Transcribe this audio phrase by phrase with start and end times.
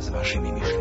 [0.00, 0.77] з вашими мешками.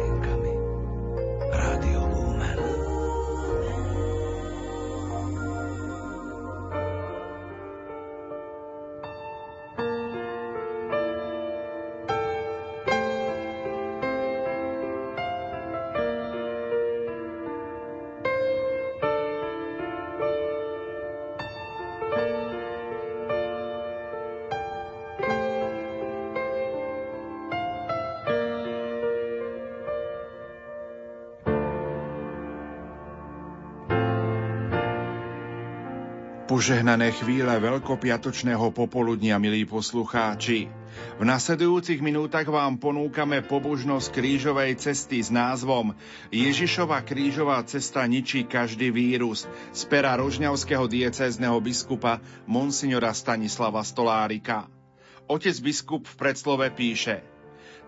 [36.58, 40.66] Požehnané chvíle veľkopiatočného popoludnia, milí poslucháči.
[41.22, 45.94] V nasledujúcich minútach vám ponúkame pobožnosť krížovej cesty s názvom
[46.34, 54.66] Ježišova krížová cesta ničí každý vírus z pera rožňavského diecézneho biskupa Monsignora Stanislava Stolárika.
[55.30, 57.22] Otec biskup v predslove píše–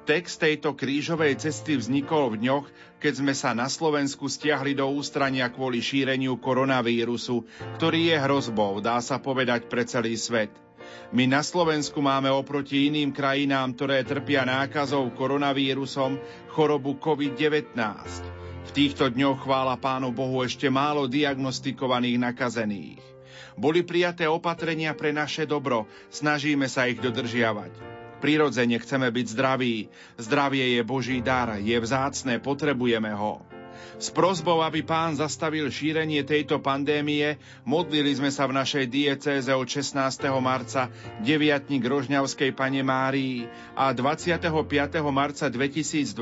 [0.09, 2.65] Text tejto krížovej cesty vznikol v dňoch,
[2.97, 7.45] keď sme sa na Slovensku stiahli do ústrania kvôli šíreniu koronavírusu,
[7.77, 10.49] ktorý je hrozbou, dá sa povedať, pre celý svet.
[11.13, 16.17] My na Slovensku máme oproti iným krajinám, ktoré trpia nákazou koronavírusom,
[16.57, 17.77] chorobu COVID-19.
[18.65, 23.01] V týchto dňoch chvála Pánu Bohu ešte málo diagnostikovaných nakazených.
[23.53, 27.98] Boli prijaté opatrenia pre naše dobro, snažíme sa ich dodržiavať.
[28.19, 29.87] Prirodzene chceme byť zdraví.
[30.19, 33.43] Zdravie je Boží dar, je vzácne, potrebujeme ho.
[33.99, 37.35] S prozbou, aby pán zastavil šírenie tejto pandémie,
[37.67, 40.23] modlili sme sa v našej diecéze od 16.
[40.39, 40.87] marca
[41.19, 43.43] deviatník Rožňavskej pane Márii
[43.75, 44.47] a 25.
[45.11, 46.15] marca 2020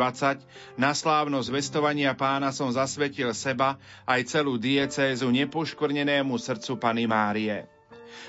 [0.73, 3.77] na slávno zvestovania pána som zasvetil seba
[4.09, 7.76] aj celú diecézu nepoškvrnenému srdcu Pany Márie.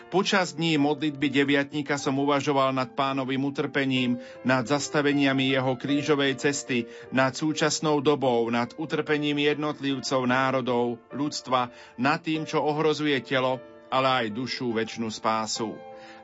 [0.08, 7.36] Počas dní modlitby deviatníka som uvažoval nad pánovým utrpením, nad zastaveniami jeho krížovej cesty, nad
[7.36, 11.68] súčasnou dobou, nad utrpením jednotlivcov, národov, ľudstva,
[12.00, 13.60] nad tým, čo ohrozuje telo,
[13.92, 15.76] ale aj dušu väčšinu spásu.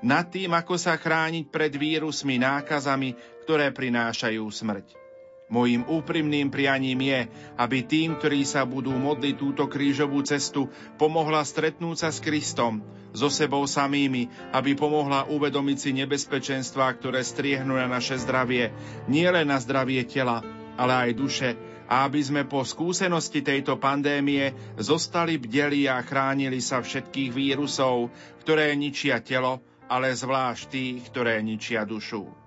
[0.05, 5.04] Nad tým, ako sa chrániť pred vírusmi, nákazami, ktoré prinášajú smrť.
[5.45, 7.21] Mojím úprimným prianím je,
[7.61, 12.81] aby tým, ktorí sa budú modliť túto krížovú cestu, pomohla stretnúť sa s Kristom,
[13.13, 18.73] so sebou samými, aby pomohla uvedomiť si nebezpečenstvá, ktoré striehnú na naše zdravie,
[19.07, 20.41] nielen na zdravie tela,
[20.81, 21.51] ale aj duše,
[21.87, 28.09] a aby sme po skúsenosti tejto pandémie zostali bdeli a chránili sa všetkých vírusov,
[28.41, 29.61] ktoré ničia telo,
[29.93, 32.44] ale zvlášť tých, ktoré ničia dušu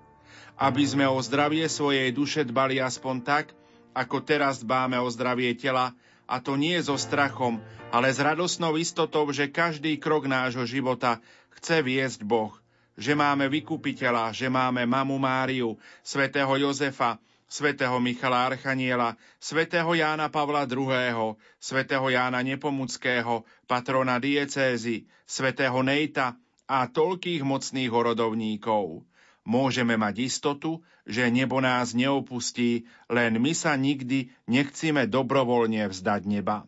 [0.58, 3.46] aby sme o zdravie svojej duše dbali aspoň tak,
[3.94, 5.94] ako teraz dbáme o zdravie tela,
[6.28, 7.62] a to nie so strachom,
[7.94, 11.24] ale s radosnou istotou, že každý krok nášho života
[11.56, 12.52] chce viesť Boh,
[13.00, 20.68] že máme vykupiteľa, že máme mamu Máriu, svätého Jozefa, svätého Michala Archaniela, svätého Jána Pavla
[20.68, 26.36] II., svätého Jána Nepomuckého, patrona diecézy, svätého Nejta
[26.68, 29.08] a toľkých mocných horodovníkov
[29.48, 36.68] môžeme mať istotu, že nebo nás neopustí, len my sa nikdy nechcíme dobrovoľne vzdať neba.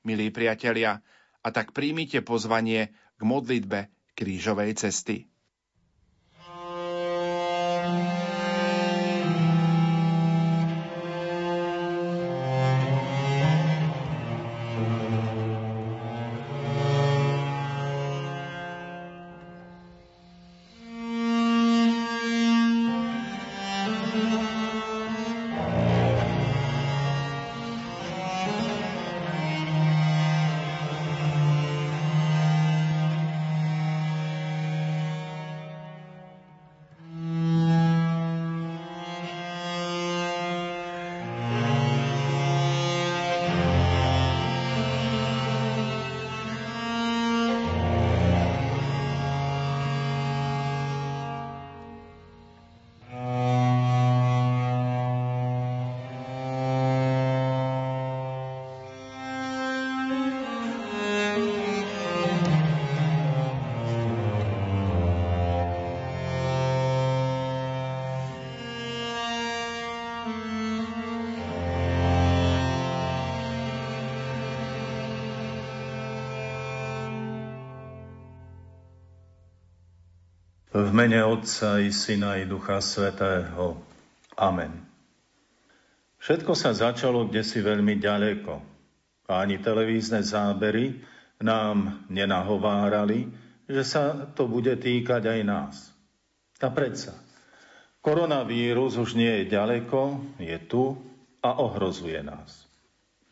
[0.00, 1.04] Milí priatelia,
[1.44, 5.28] a tak príjmite pozvanie k modlitbe krížovej cesty.
[81.00, 83.72] Mene Otca i Syna i Ducha Svetého.
[84.36, 84.84] Amen.
[86.20, 88.60] Všetko sa začalo kde si veľmi ďaleko.
[89.24, 91.00] Ani televízne zábery
[91.40, 93.32] nám nenahovárali,
[93.64, 95.88] že sa to bude týkať aj nás.
[96.60, 97.16] A predsa,
[98.04, 101.00] Koronavírus už nie je ďaleko, je tu
[101.40, 102.68] a ohrozuje nás.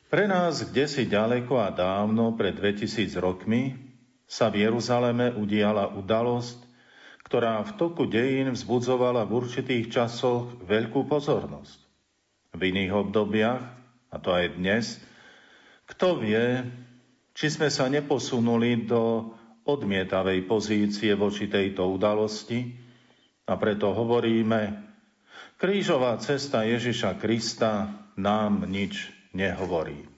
[0.09, 3.77] Pre nás kde si ďaleko a dávno, pred 2000 rokmi,
[4.25, 6.68] sa v Jeruzaleme udiala udalosť,
[7.29, 11.77] ktorá v toku dejín vzbudzovala v určitých časoch veľkú pozornosť.
[12.57, 13.61] V iných obdobiach,
[14.09, 14.97] a to aj dnes,
[15.85, 16.65] kto vie,
[17.37, 19.29] či sme sa neposunuli do
[19.69, 22.73] odmietavej pozície voči tejto udalosti,
[23.45, 24.89] a preto hovoríme,
[25.61, 30.09] krížová cesta Ježiša Krista nám nič nehovorí.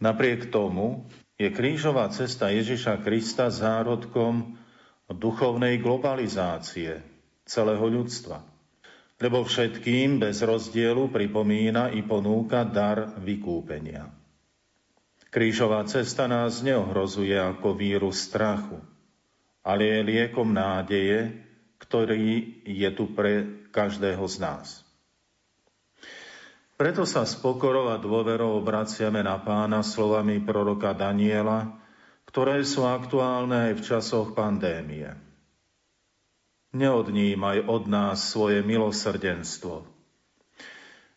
[0.00, 1.04] Napriek tomu
[1.36, 4.56] je krížová cesta Ježiša Krista zárodkom
[5.12, 7.02] duchovnej globalizácie
[7.46, 8.42] celého ľudstva.
[9.16, 14.12] Lebo všetkým bez rozdielu pripomína i ponúka dar vykúpenia.
[15.32, 18.76] Krížová cesta nás neohrozuje ako vírus strachu,
[19.64, 21.32] ale je liekom nádeje,
[21.80, 24.66] ktorý je tu pre každého z nás.
[26.76, 31.72] Preto sa s pokorou a dôverou obraciame na pána slovami proroka Daniela,
[32.26, 35.14] ktoré sú aktuálne aj v časoch pandémie.
[36.76, 39.88] Neodnímaj od nás svoje milosrdenstvo.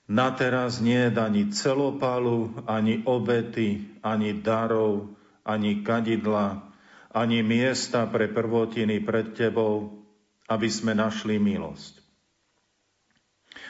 [0.10, 5.14] Na teraz nie je ani celopalu, ani obety, ani darov,
[5.46, 6.66] ani kadidla,
[7.14, 10.02] ani miesta pre prvotiny pred Tebou,
[10.50, 12.02] aby sme našli milosť.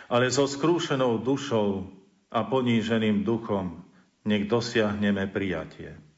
[0.08, 1.92] Ale so skrúšenou dušou
[2.32, 3.84] a poníženým duchom
[4.24, 6.09] nech dosiahneme prijatie.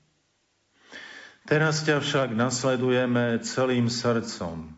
[1.51, 4.71] Teraz ťa však nasledujeme celým srdcom.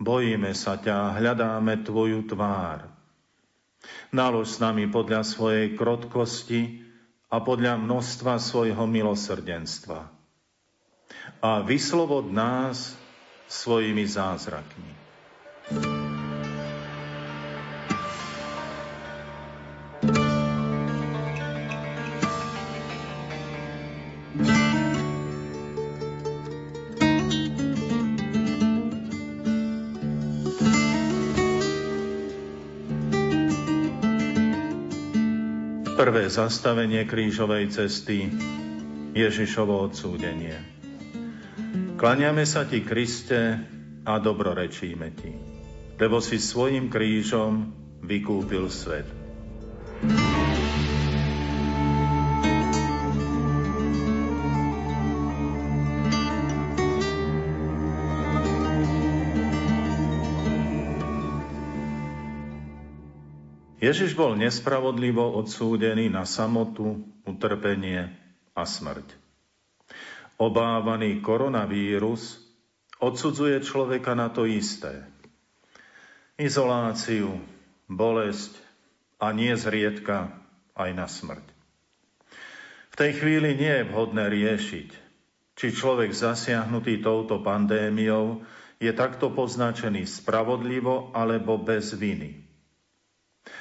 [0.00, 2.88] Bojíme sa ťa, hľadáme tvoju tvár.
[4.16, 6.80] Nalož s nami podľa svojej krotkosti
[7.28, 10.08] a podľa množstva svojho milosrdenstva.
[11.44, 12.96] A vyslobod nás
[13.52, 14.92] svojimi zázrakmi.
[15.68, 16.05] Prvé
[36.36, 38.28] zastavenie krížovej cesty
[39.16, 40.60] Ježišovo odsúdenie.
[41.96, 43.64] Klaniame sa ti, Kriste,
[44.04, 45.56] a dobrorečíme ti
[45.96, 47.72] lebo si svojim krížom
[48.04, 49.08] vykúpil svet.
[63.86, 68.10] Ježiš bol nespravodlivo odsúdený na samotu, utrpenie
[68.50, 69.14] a smrť.
[70.42, 72.42] Obávaný koronavírus
[72.98, 75.06] odsudzuje človeka na to isté–
[76.36, 77.40] izoláciu,
[77.88, 78.58] bolesť
[79.16, 80.34] a nie zriedka
[80.76, 81.46] aj na smrť.
[82.92, 84.88] V tej chvíli nie je vhodné riešiť,
[85.56, 88.44] či človek zasiahnutý touto pandémiou
[88.76, 92.45] je takto poznačený spravodlivo alebo bez viny.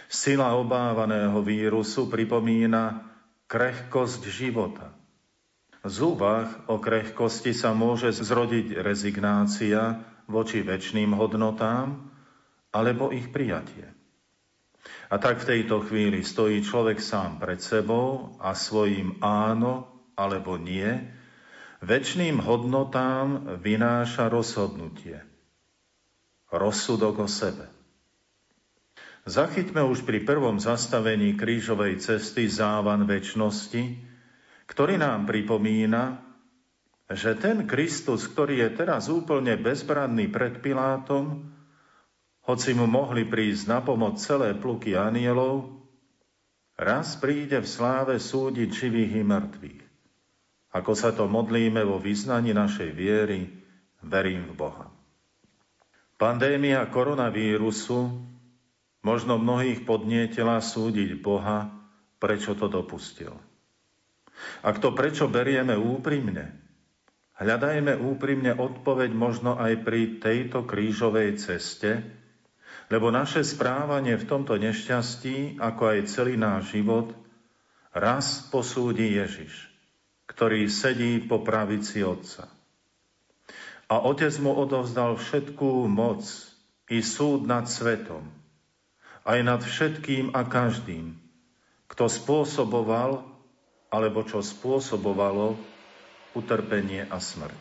[0.09, 3.05] Sila obávaného vírusu pripomína
[3.45, 4.93] krehkosť života.
[5.85, 12.09] Z úvah o krehkosti sa môže zrodiť rezignácia voči väčšným hodnotám,
[12.73, 13.93] alebo ich prijatie.
[15.09, 19.85] A tak v tejto chvíli stojí človek sám pred sebou a svojim áno
[20.17, 21.13] alebo nie
[21.85, 25.21] väčšným hodnotám vynáša rozhodnutie.
[26.49, 27.74] Rozsudok o sebe.
[29.25, 33.97] Zachyťme už pri prvom zastavení krížovej cesty závan väčšnosti,
[34.69, 36.21] ktorý nám pripomína,
[37.09, 41.41] že ten Kristus, ktorý je teraz úplne bezbranný pred Pilátom,
[42.45, 45.73] hoci mu mohli prísť na pomoc celé pluky anielov,
[46.77, 49.81] raz príde v sláve súdiť živých i mŕtvych.
[50.69, 53.49] Ako sa to modlíme vo vyznaní našej viery,
[54.05, 54.93] verím v Boha.
[56.21, 58.34] Pandémia koronavírusu
[59.05, 61.69] možno mnohých podnietila súdiť Boha,
[62.17, 63.37] prečo to dopustil.
[64.65, 66.57] Ak to prečo berieme úprimne,
[67.37, 72.01] hľadajme úprimne odpoveď možno aj pri tejto krížovej ceste,
[72.89, 77.13] lebo naše správanie v tomto nešťastí, ako aj celý náš život,
[77.93, 79.53] raz posúdi Ježiš,
[80.25, 82.49] ktorý sedí po pravici Otca.
[83.85, 86.25] A Otec mu odovzdal všetkú moc
[86.89, 88.44] i súd nad svetom,
[89.25, 91.17] aj nad všetkým a každým,
[91.89, 93.25] kto spôsoboval
[93.89, 95.57] alebo čo spôsobovalo
[96.37, 97.59] utrpenie a smrť.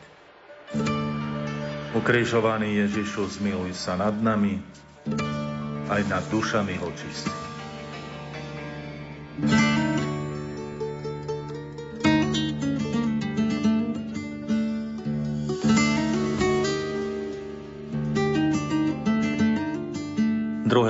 [1.94, 4.58] Ukrižovaný Ježišu, zmiluj sa nad nami,
[5.88, 7.43] aj nad dušami očistí.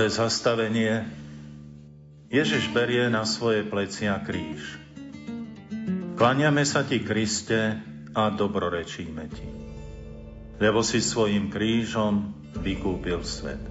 [0.05, 1.01] Druhé zastavenie.
[2.29, 4.77] Ježiš berie na svoje plecia kríž.
[6.21, 7.81] Klaniame sa ti, Kriste,
[8.13, 9.49] a dobrorečíme ti.
[10.61, 13.65] Lebo si svojim krížom vykúpil svet.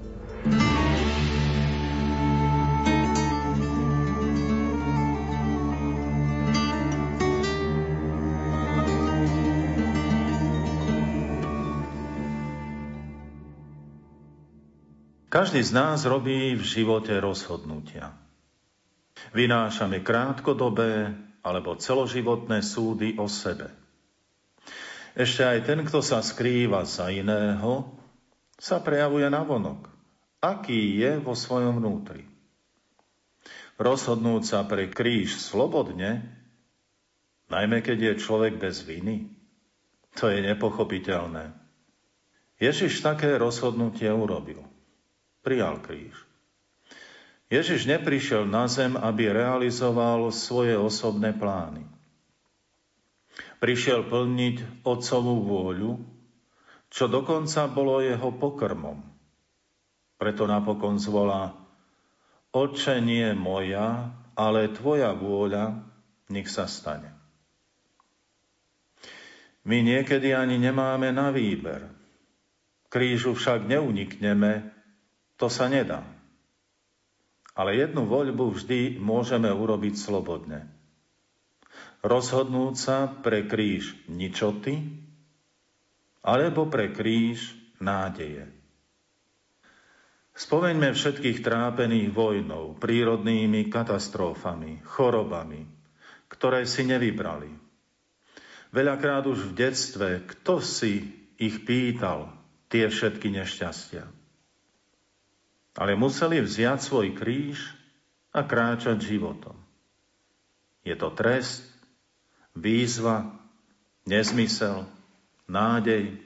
[15.34, 18.14] Každý z nás robí v živote rozhodnutia.
[19.34, 21.10] Vynášame krátkodobé
[21.42, 23.74] alebo celoživotné súdy o sebe.
[25.18, 27.98] Ešte aj ten, kto sa skrýva za iného,
[28.62, 29.90] sa prejavuje na vonok.
[30.38, 32.30] Aký je vo svojom vnútri?
[33.82, 36.30] Rozhodnúť sa pre kríž slobodne,
[37.50, 39.34] najmä keď je človek bez viny,
[40.14, 41.58] to je nepochopiteľné.
[42.62, 44.73] Ježiš také rozhodnutie urobil
[45.44, 46.16] prijal kríž.
[47.54, 51.86] Ježiš neprišiel na zem, aby realizoval svoje osobné plány.
[53.62, 56.02] Prišiel plniť otcovú vôľu,
[56.90, 58.98] čo dokonca bolo jeho pokrmom.
[60.18, 61.54] Preto napokon zvolá
[62.54, 65.82] Oče nie moja, ale tvoja vôľa,
[66.30, 67.14] nech sa stane.
[69.64, 71.88] My niekedy ani nemáme na výber.
[72.94, 74.73] Krížu však neunikneme,
[75.38, 76.06] to sa nedá.
[77.54, 80.66] Ale jednu voľbu vždy môžeme urobiť slobodne.
[82.02, 84.82] Rozhodnúť sa pre kríž ničoty
[86.26, 88.50] alebo pre kríž nádeje.
[90.34, 95.62] Spomeňme všetkých trápených vojnou, prírodnými katastrofami, chorobami,
[96.26, 97.54] ktoré si nevybrali.
[98.74, 101.06] Veľakrát už v detstve, kto si
[101.38, 102.34] ich pýtal
[102.74, 104.23] tie všetky nešťastia
[105.74, 107.58] ale museli vziať svoj kríž
[108.34, 109.58] a kráčať životom.
[110.84, 111.64] Je to trest,
[112.54, 113.30] výzva,
[114.06, 114.86] nezmysel,
[115.50, 116.20] nádej.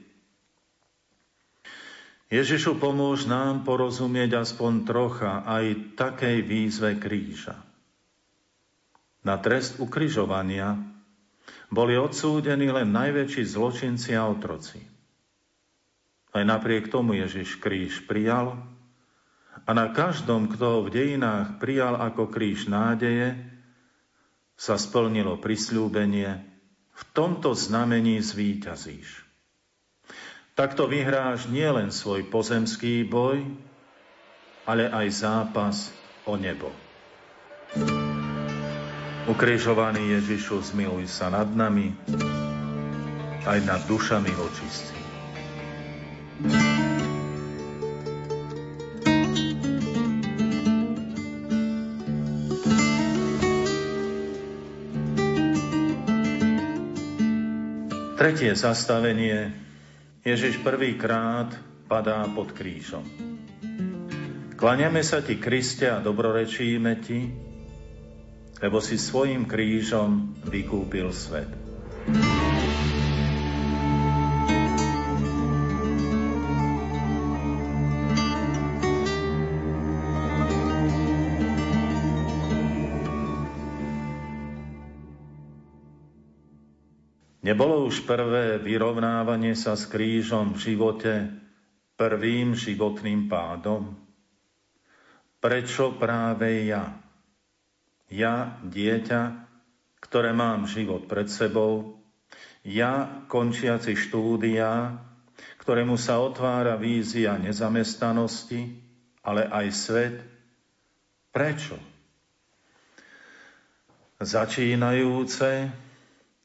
[2.28, 7.56] Ježišu, pomôž nám porozumieť aspoň trocha aj takej výzve kríža.
[9.24, 10.76] Na trest ukrižovania
[11.72, 14.80] boli odsúdení len najväčší zločinci a otroci.
[16.36, 18.60] Aj napriek tomu Ježiš kríž prijal
[19.68, 23.36] a na každom, kto ho v dejinách prijal ako kríž nádeje,
[24.56, 26.40] sa splnilo prisľúbenie,
[26.98, 29.28] v tomto znamení zvíťazíš.
[30.56, 33.44] Takto vyhráš nielen svoj pozemský boj,
[34.64, 35.92] ale aj zápas
[36.26, 36.72] o nebo.
[39.28, 41.92] Ukrižovaný Ježišu, zmiluj sa nad nami,
[43.44, 45.00] aj nad dušami očistí.
[58.38, 59.50] Tretie zastavenie.
[60.22, 61.50] Ježiš prvýkrát
[61.90, 63.02] padá pod krížom.
[64.54, 67.34] Kláňame sa ti, Kriste, a dobrorečíme ti,
[68.62, 71.50] lebo si svojim krížom vykúpil svet.
[87.48, 91.32] Nebolo už prvé vyrovnávanie sa s krížom v živote
[91.96, 93.96] prvým životným pádom?
[95.40, 96.92] Prečo práve ja?
[98.12, 99.48] Ja, dieťa,
[99.96, 101.96] ktoré mám život pred sebou,
[102.68, 105.00] ja, končiaci štúdia,
[105.64, 108.76] ktorému sa otvára vízia nezamestnanosti,
[109.24, 110.16] ale aj svet.
[111.32, 111.80] Prečo?
[114.20, 115.87] Začínajúce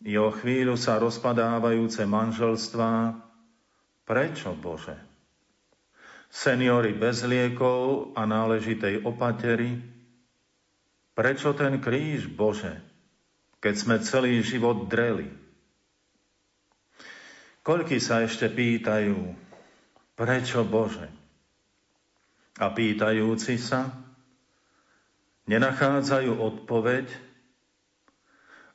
[0.04, 3.16] i o chvíľu sa rozpadávajúce manželstvá.
[4.04, 5.00] Prečo, Bože?
[6.28, 9.80] Seniory bez liekov a náležitej opatery.
[11.16, 12.84] Prečo ten kríž, Bože,
[13.64, 15.32] keď sme celý život dreli?
[17.64, 19.16] Koľky sa ešte pýtajú,
[20.20, 21.08] prečo Bože?
[22.60, 23.88] A pýtajúci sa,
[25.48, 27.08] nenachádzajú odpoveď,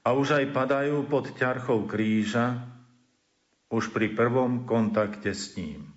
[0.09, 2.65] a už aj padajú pod ťarchou kríža
[3.69, 5.93] už pri prvom kontakte s ním.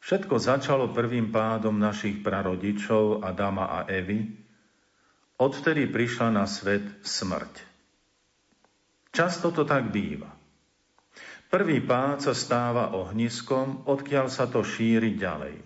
[0.00, 4.32] Všetko začalo prvým pádom našich prarodičov Adama a Evy.
[5.36, 7.68] Odvtedy prišla na svet smrť.
[9.12, 10.32] Často to tak býva.
[11.52, 15.60] Prvý pád sa stáva ohniskom, odkiaľ sa to šíri ďalej.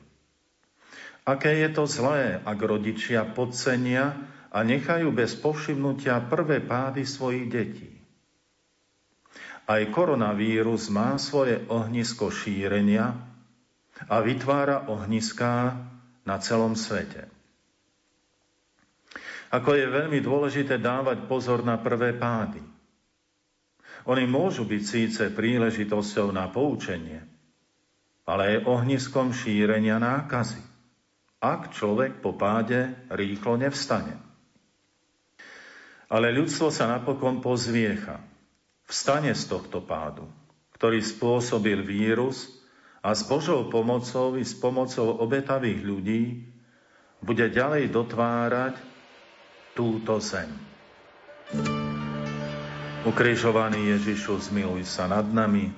[1.30, 7.90] Aké je to zlé, ak rodičia podcenia a nechajú bez povšimnutia prvé pády svojich detí.
[9.66, 13.18] Aj koronavírus má svoje ohnisko šírenia
[14.06, 15.74] a vytvára ohniská
[16.22, 17.26] na celom svete.
[19.50, 22.62] Ako je veľmi dôležité dávať pozor na prvé pády.
[24.04, 27.24] Oni môžu byť síce príležitosťou na poučenie,
[28.28, 30.60] ale je ohniskom šírenia nákazy,
[31.40, 34.23] ak človek po páde rýchlo nevstane.
[36.14, 38.22] Ale ľudstvo sa napokon pozviecha–
[38.86, 40.30] vstane z tohto pádu,
[40.78, 42.46] ktorý spôsobil vírus
[43.02, 46.22] a s Božou pomocou i s pomocou obetavých ľudí
[47.18, 48.74] bude ďalej dotvárať
[49.74, 50.54] túto zem.
[53.04, 55.68] Ukrižovaný Ježišu, zmiluj sa nad nami,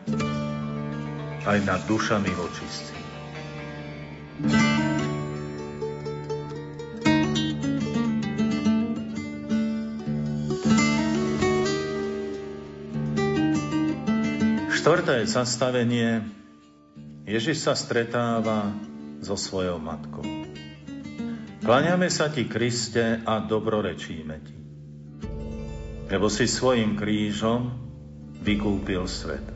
[1.48, 2.94] aj nad dušami vočistí.
[4.36, 4.65] thank you
[15.06, 16.26] Štvrté zastavenie.
[17.30, 18.74] Ježiš sa stretáva
[19.22, 20.26] so svojou matkou.
[21.62, 24.58] Kláňame sa ti, Kriste, a dobrorečíme ti.
[26.10, 27.70] Lebo si svojim krížom
[28.42, 29.46] vykúpil svet.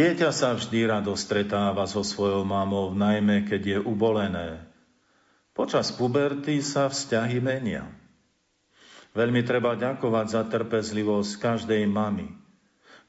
[0.00, 4.64] Dieťa sa vždy rado stretáva so svojou mamou, najmä keď je ubolené.
[5.52, 7.84] Počas puberty sa vzťahy menia.
[9.12, 12.32] Veľmi treba ďakovať za trpezlivosť každej mamy,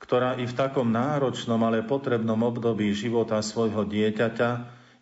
[0.03, 4.51] ktorá i v takom náročnom, ale potrebnom období života svojho dieťaťa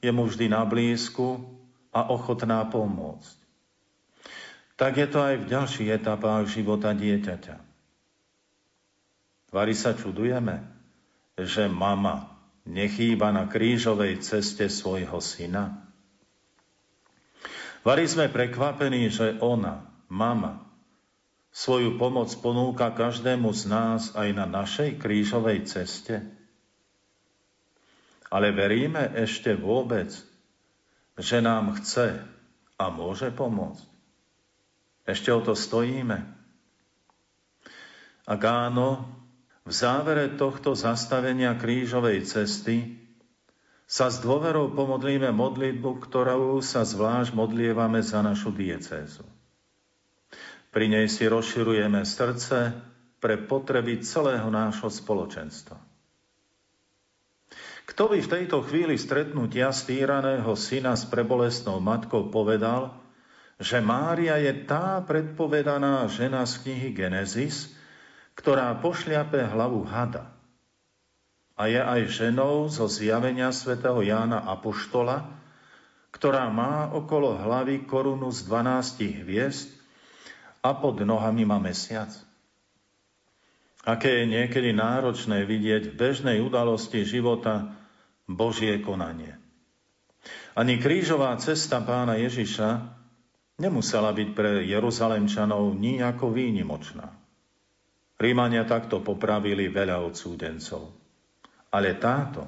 [0.06, 1.42] je mu vždy na blízku
[1.90, 3.38] a ochotná pomôcť.
[4.78, 7.58] Tak je to aj v ďalších etapách života dieťaťa.
[9.50, 10.78] Vary sa čudujeme,
[11.46, 12.36] že mama
[12.68, 15.90] nechýba na krížovej ceste svojho syna?
[17.84, 20.68] Vari sme prekvapení, že ona, mama,
[21.56, 26.22] svoju pomoc ponúka každému z nás aj na našej krížovej ceste?
[28.30, 30.12] Ale veríme ešte vôbec,
[31.18, 32.22] že nám chce
[32.78, 33.88] a môže pomôcť?
[35.10, 36.22] Ešte o to stojíme?
[38.30, 39.10] Ak áno,
[39.64, 43.00] v závere tohto zastavenia krížovej cesty
[43.90, 49.26] sa s dôverou pomodlíme modlitbu, ktorou sa zvlášť modlievame za našu diecézu.
[50.70, 52.78] Pri nej si rozširujeme srdce
[53.18, 55.82] pre potreby celého nášho spoločenstva.
[57.90, 62.94] Kto by v tejto chvíli stretnutia stýraného syna s prebolestnou matkou povedal,
[63.58, 67.74] že Mária je tá predpovedaná žena z knihy Genesis,
[68.40, 70.32] ktorá pošliape hlavu hada
[71.60, 75.28] a je aj ženou zo zjavenia svätého Jána Apoštola,
[76.16, 79.68] ktorá má okolo hlavy korunu z 12 hviezd
[80.64, 82.16] a pod nohami má mesiac.
[83.84, 87.76] Aké je niekedy náročné vidieť v bežnej udalosti života
[88.24, 89.36] Božie konanie.
[90.56, 92.88] Ani krížová cesta pána Ježiša
[93.60, 97.19] nemusela byť pre Jeruzalemčanov nijako výnimočná.
[98.20, 100.92] Rímania takto popravili veľa odsúdencov.
[101.72, 102.44] Ale táto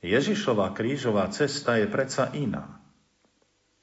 [0.00, 2.80] Ježišova krížová cesta je predsa iná.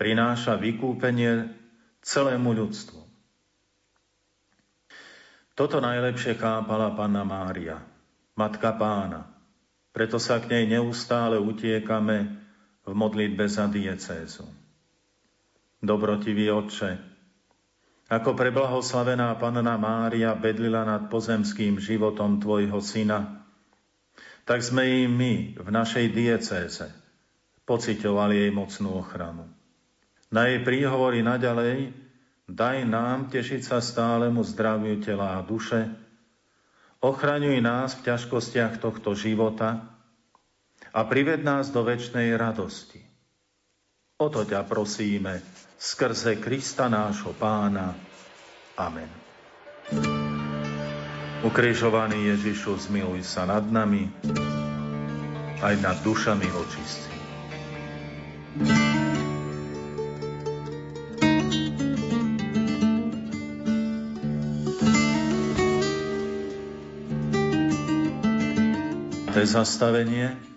[0.01, 1.53] Prináša vykúpenie
[2.01, 3.01] celému ľudstvu.
[5.53, 7.77] Toto najlepšie chápala panna Mária,
[8.33, 9.29] matka pána.
[9.93, 12.33] Preto sa k nej neustále utiekame
[12.81, 14.47] v modlitbe za diecézu.
[15.83, 17.10] Dobrotivý Otče,
[18.11, 23.47] ako preblahoslavená Panna Mária bedlila nad pozemským životom Tvojho Syna,
[24.43, 26.91] tak sme i my v našej diecéze
[27.63, 29.47] pocitovali jej mocnú ochranu.
[30.27, 31.95] Na jej príhovory naďalej
[32.51, 35.87] daj nám tešiť sa stálemu zdraviu tela a duše,
[36.99, 39.87] ochraňuj nás v ťažkostiach tohto života
[40.91, 43.10] a prived nás do väčšnej radosti.
[44.21, 45.41] O to ťa prosíme,
[45.81, 47.97] skrze Krista nášho pána.
[48.77, 49.09] Amen.
[51.41, 54.13] Ukrižovaný Ježišu, zmiluj sa nad nami,
[55.65, 57.17] aj nad dušami očistí.
[69.33, 70.50] Té zastavenie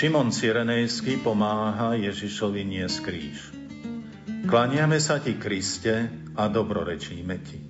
[0.00, 3.52] Šimon Cyrenejský pomáha Ježišovi niesť kríž.
[4.48, 6.08] Klaniame sa ti, Kriste,
[6.40, 7.60] a dobrorečíme ti,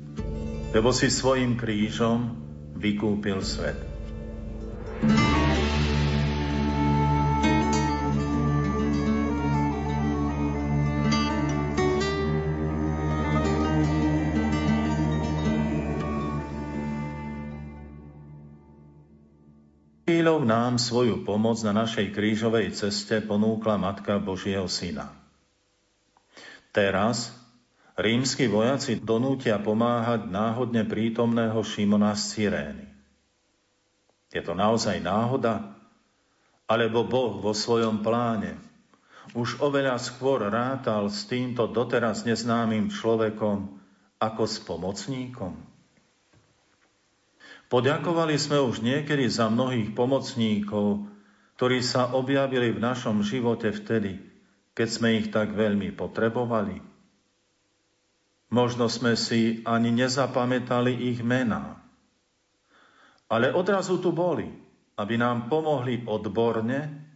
[0.71, 2.38] lebo si svojim krížom
[2.79, 3.89] vykúpil svet.
[20.70, 25.11] Nám svoju pomoc na našej krížovej ceste ponúkla Matka Božieho Syna.
[26.70, 27.35] Teraz
[27.98, 32.87] rímsky vojaci donútia pomáhať náhodne prítomného Šimona z Cyrény.
[34.30, 35.74] Je to naozaj náhoda?
[36.70, 38.54] Alebo Boh vo svojom pláne
[39.35, 43.74] už oveľa skôr rátal s týmto doteraz neznámym človekom
[44.22, 45.69] ako s pomocníkom?
[47.70, 51.06] Poďakovali sme už niekedy za mnohých pomocníkov,
[51.54, 54.18] ktorí sa objavili v našom živote vtedy,
[54.74, 56.83] keď sme ich tak veľmi potrebovali.
[58.50, 61.78] Možno sme si ani nezapamätali ich mená.
[63.30, 64.50] Ale odrazu tu boli,
[64.98, 67.06] aby nám pomohli odborne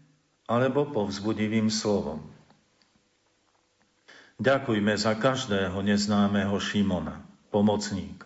[0.46, 2.22] alebo povzbudivým slovom.
[4.38, 8.23] Ďakujme za každého neznámeho Šimona, pomocníka.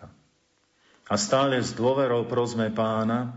[1.09, 3.33] A stále s dôverou prosme pána,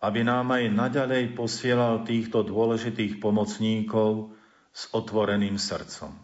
[0.00, 4.32] aby nám aj naďalej posielal týchto dôležitých pomocníkov
[4.72, 6.16] s otvoreným srdcom.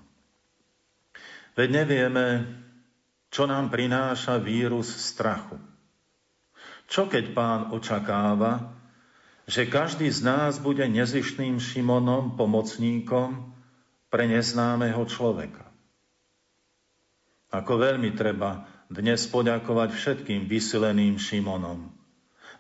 [1.53, 2.27] Veď nevieme,
[3.29, 5.61] čo nám prináša vírus strachu.
[6.89, 8.73] Čo keď pán očakáva,
[9.45, 13.53] že každý z nás bude nezištným Šimonom, pomocníkom
[14.09, 15.69] pre neznámeho človeka?
[17.53, 21.89] Ako veľmi treba dnes poďakovať všetkým vysileným Šimonom,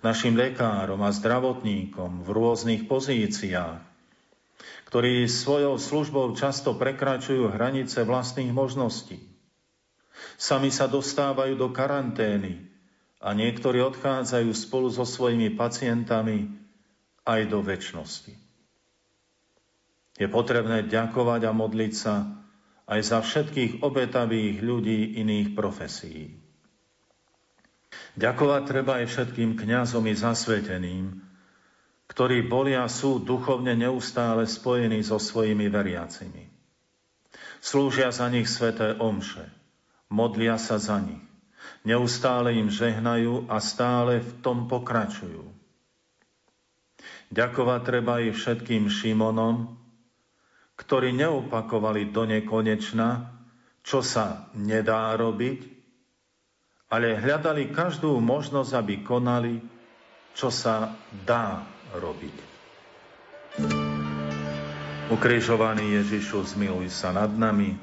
[0.01, 3.85] našim lekárom a zdravotníkom v rôznych pozíciách,
[4.88, 9.21] ktorí svojou službou často prekračujú hranice vlastných možností.
[10.40, 12.64] Sami sa dostávajú do karantény
[13.21, 16.49] a niektorí odchádzajú spolu so svojimi pacientami
[17.29, 18.35] aj do väčšnosti.
[20.16, 22.42] Je potrebné ďakovať a modliť sa
[22.87, 26.42] aj za všetkých obetavých ľudí iných profesí.
[28.12, 31.05] Ďakovať treba aj všetkým kňazom i zasveteným,
[32.12, 36.53] ktorí boli a sú duchovne neustále spojení so svojimi veriacimi.
[37.62, 39.49] Slúžia za nich sveté omše,
[40.12, 41.25] modlia sa za nich,
[41.88, 45.49] neustále im žehnajú a stále v tom pokračujú.
[47.33, 49.82] Ďakovať treba aj všetkým Šimonom,
[50.77, 53.33] ktorí neopakovali do nekonečna,
[53.83, 55.61] čo sa nedá robiť,
[56.93, 59.55] ale hľadali každú možnosť, aby konali,
[60.37, 60.93] čo sa
[61.25, 61.65] dá
[61.97, 62.37] robiť.
[65.13, 67.77] Ukrižovaný Ježišu, zmiluj sa nad nami,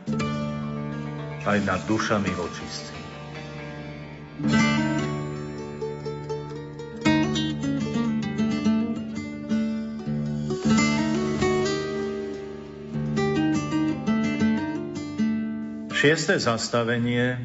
[1.46, 2.98] aj nad dušami očistí.
[4.40, 4.69] thank you
[16.00, 17.36] Šiesté zastavenie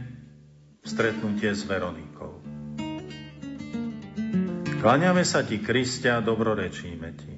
[0.86, 2.38] stretnutie s Veronikou.
[4.78, 7.34] Kláňame sa ti, Kristia, dobrorečíme ti,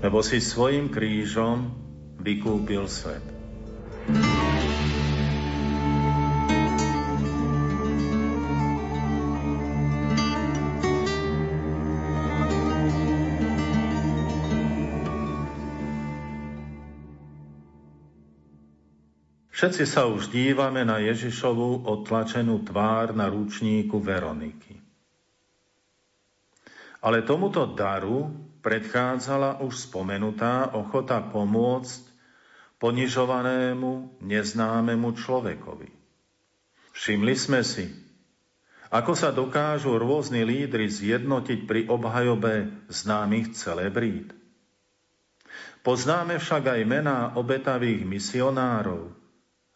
[0.00, 1.76] lebo si svojim krížom
[2.16, 3.39] vykúpil svet.
[19.60, 24.72] Všetci sa už dívame na Ježišovú otlačenú tvár na ručníku Veroniky.
[27.04, 28.32] Ale tomuto daru
[28.64, 32.08] predchádzala už spomenutá ochota pomôcť
[32.80, 35.92] ponižovanému, neznámemu človekovi.
[36.96, 37.84] Všimli sme si,
[38.88, 44.32] ako sa dokážu rôzni lídry zjednotiť pri obhajobe známych celebrít.
[45.84, 49.19] Poznáme však aj mená obetavých misionárov,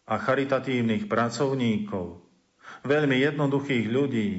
[0.05, 2.21] a charitatívnych pracovníkov,
[2.85, 4.31] veľmi jednoduchých ľudí,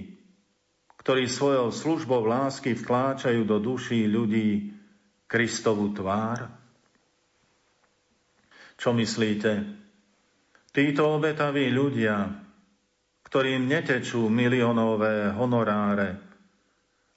[1.02, 4.74] ktorí svojou službou lásky vtláčajú do duší ľudí
[5.26, 6.50] Kristovú tvár?
[8.79, 9.66] Čo myslíte?
[10.70, 12.31] Títo obetaví ľudia,
[13.26, 16.20] ktorým netečú miliónové honoráre,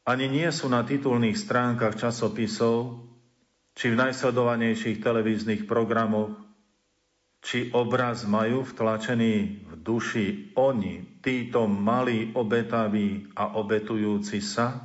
[0.10, 3.06] ani nie sú na titulných stránkach časopisov,
[3.78, 6.49] či v najsledovanejších televíznych programoch,
[7.40, 14.84] či obraz majú vtlačený v duši oni, títo malí obetaví a obetujúci sa?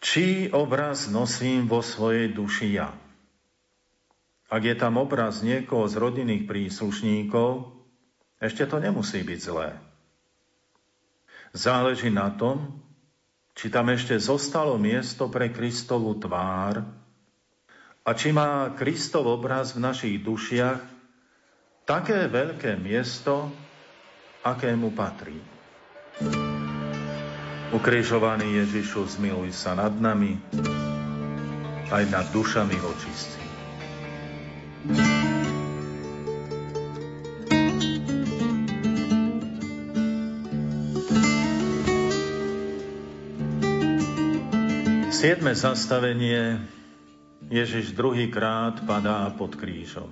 [0.00, 2.92] Čí obraz nosím vo svojej duši ja?
[4.50, 7.70] Ak je tam obraz niekoho z rodinných príslušníkov,
[8.40, 9.78] ešte to nemusí byť zlé.
[11.54, 12.82] Záleží na tom,
[13.54, 16.99] či tam ešte zostalo miesto pre Kristovú tvár
[18.00, 20.80] a či má Kristov obraz v našich dušiach
[21.84, 23.52] také veľké miesto,
[24.40, 25.36] akému patrí.
[27.70, 30.40] Ukrižovaný Ježišu, zmiluj sa nad nami,
[31.92, 33.44] aj nad dušami očistí.
[45.20, 46.64] Siedme zastavenie
[47.50, 50.06] Ježiš druhýkrát padá pod krížom.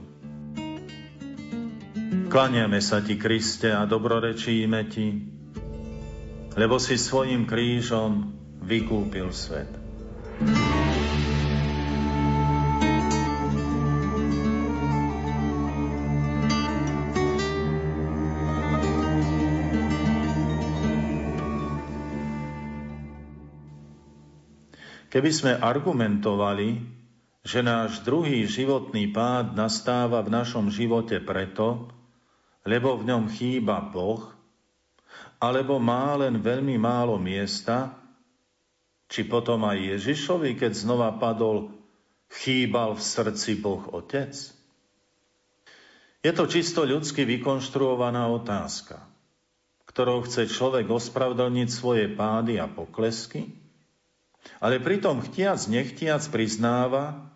[2.27, 5.22] Klaniame sa ti, Kriste, a dobrorečíme ti,
[6.59, 9.70] lebo si svojim krížom vykúpil svet.
[25.09, 26.97] Keby sme argumentovali,
[27.46, 31.88] že náš druhý životný pád nastáva v našom živote preto,
[32.66, 34.35] lebo v ňom chýba Boh,
[35.38, 37.94] alebo má len veľmi málo miesta,
[39.09, 41.72] či potom aj Ježišovi, keď znova padol,
[42.29, 44.37] chýbal v srdci Boh Otec?
[46.18, 49.01] Je to čisto ľudsky vykonštruovaná otázka,
[49.88, 53.48] ktorou chce človek ospravedlniť svoje pády a poklesky,
[54.58, 57.28] ale pritom chtiac nechtiac priznáva,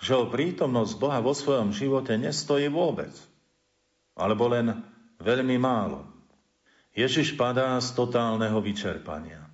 [0.00, 3.12] že o prítomnosť Boha vo svojom živote nestojí vôbec,
[4.16, 4.80] alebo len
[5.20, 6.08] veľmi málo.
[6.96, 9.44] Ježiš padá z totálneho vyčerpania.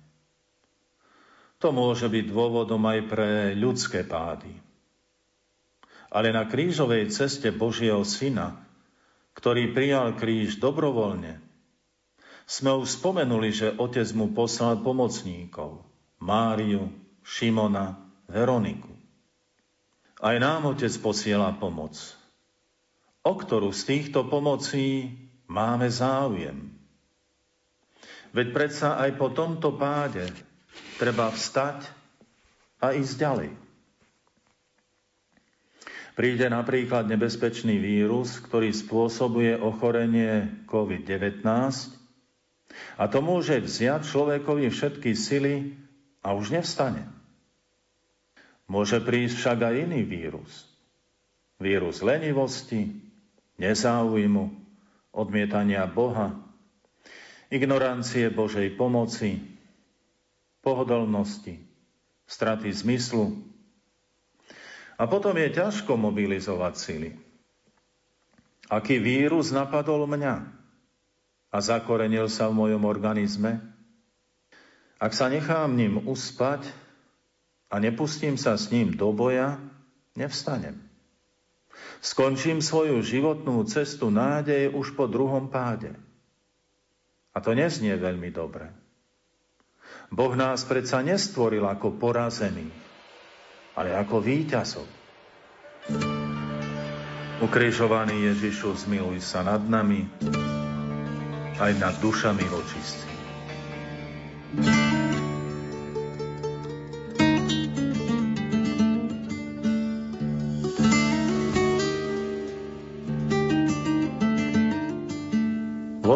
[1.57, 4.53] To môže byť dôvodom aj pre ľudské pády.
[6.07, 8.61] Ale na krížovej ceste Božieho Syna,
[9.35, 11.41] ktorý prijal kríž dobrovoľne,
[12.47, 15.83] sme už spomenuli, že Otec mu poslal pomocníkov,
[16.17, 16.89] Máriu,
[17.21, 18.91] Šimona, Veroniku.
[20.17, 21.93] Aj nám Otec posiela pomoc.
[23.21, 25.13] O ktorú z týchto pomocí
[25.45, 26.73] máme záujem?
[28.33, 30.25] Veď predsa aj po tomto páde
[30.97, 31.85] treba vstať
[32.81, 33.51] a ísť ďalej.
[36.17, 41.45] Príde napríklad nebezpečný vírus, ktorý spôsobuje ochorenie COVID-19
[42.97, 45.77] a to môže vziať človekovi všetky sily
[46.27, 47.07] a už nevstane.
[48.67, 50.67] Môže prísť však aj iný vírus.
[51.55, 52.91] Vírus lenivosti,
[53.55, 54.51] nezáujmu,
[55.15, 56.35] odmietania Boha,
[57.47, 59.39] ignorancie Božej pomoci,
[60.59, 61.63] pohodlnosti,
[62.27, 63.39] straty zmyslu.
[64.99, 67.11] A potom je ťažko mobilizovať sily.
[68.67, 70.43] Aký vírus napadol mňa
[71.55, 73.76] a zakorenil sa v mojom organizme?
[74.97, 76.65] Ak sa nechám ním uspať
[77.69, 79.61] a nepustím sa s ním do boja,
[80.17, 80.81] nevstanem.
[82.01, 85.93] Skončím svoju životnú cestu nádeje už po druhom páde.
[87.33, 88.73] A to neznie veľmi dobre.
[90.09, 92.65] Boh nás predsa nestvoril ako porazený,
[93.77, 94.87] ale ako víťazov.
[97.37, 100.09] Ukrižovaný Ježišu, zmiluj sa nad nami,
[101.61, 103.13] aj nad dušami očistí.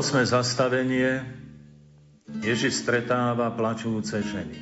[0.01, 1.21] Osme zastavenie
[2.41, 4.57] Ježiš stretáva plačúce ženy.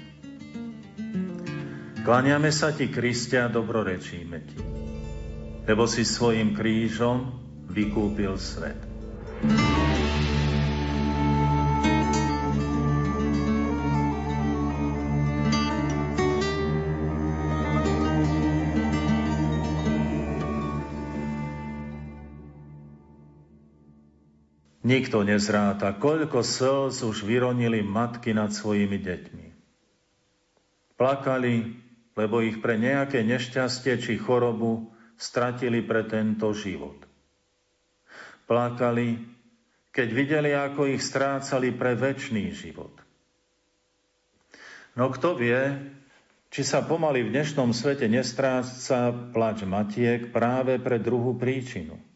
[2.04, 4.60] Klaniame sa ti, Kristia, dobrorečíme ti,
[5.63, 7.39] lebo si svojim krížom
[7.71, 8.84] vykúpil svet.
[24.89, 29.47] Nikto nezráta, koľko slz už vyronili matky nad svojimi deťmi.
[30.97, 31.78] Plakali,
[32.17, 37.06] lebo ich pre nejaké nešťastie či chorobu stratili pre tento život.
[38.49, 39.21] Plakali,
[39.93, 42.97] keď videli, ako ich strácali pre väčší život.
[44.97, 45.86] No kto vie,
[46.49, 52.02] či sa pomaly v dnešnom svete nestráca plač matiek práve pre druhú príčinu–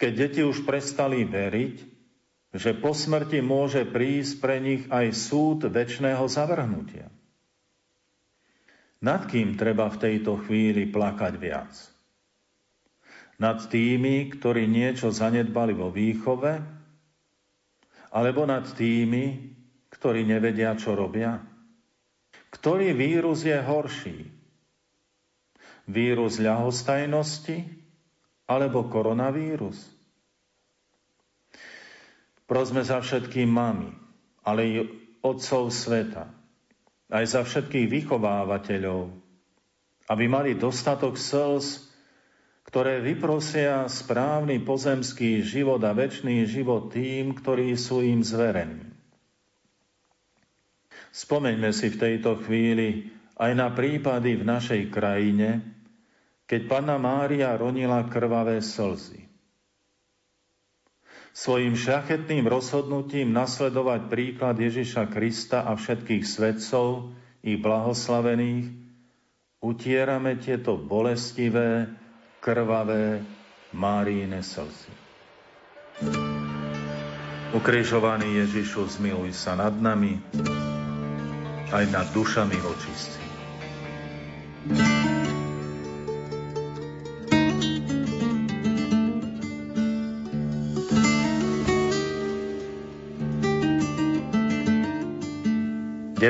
[0.00, 1.76] keď deti už prestali veriť,
[2.56, 7.12] že po smrti môže prísť pre nich aj súd väčšného zavrhnutia.
[9.04, 11.72] Nad kým treba v tejto chvíli plakať viac?
[13.40, 16.60] Nad tými, ktorí niečo zanedbali vo výchove,
[18.10, 19.54] alebo nad tými,
[19.92, 21.40] ktorí nevedia, čo robia?
[22.50, 24.26] Ktorý vírus je horší?
[25.86, 27.79] Vírus ľahostajnosti
[28.50, 29.78] alebo koronavírus?
[32.50, 33.94] Prosme za všetkým mami,
[34.42, 34.74] ale i
[35.22, 36.26] otcov sveta,
[37.06, 39.14] aj za všetkých vychovávateľov,
[40.10, 41.86] aby mali dostatok slz,
[42.66, 48.90] ktoré vyprosia správny pozemský život a väčší život tým, ktorí sú im zverení.
[51.10, 55.79] Spomeňme si v tejto chvíli aj na prípady v našej krajine,
[56.50, 59.22] keď Panna Mária ronila krvavé slzy.
[61.30, 67.14] Svojim šľachetným rozhodnutím nasledovať príklad Ježiša Krista a všetkých svetcov
[67.46, 68.66] i blahoslavených
[69.62, 71.86] utierame tieto bolestivé,
[72.42, 73.22] krvavé
[73.70, 74.90] Máríne slzy.
[77.54, 80.18] Ukrižovaný Ježišu, zmiluj sa nad nami,
[81.70, 83.19] aj nad dušami očistí.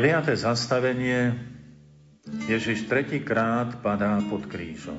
[0.01, 1.37] Deviate zastavenie
[2.49, 4.97] Ježiš tretíkrát padá pod krížom.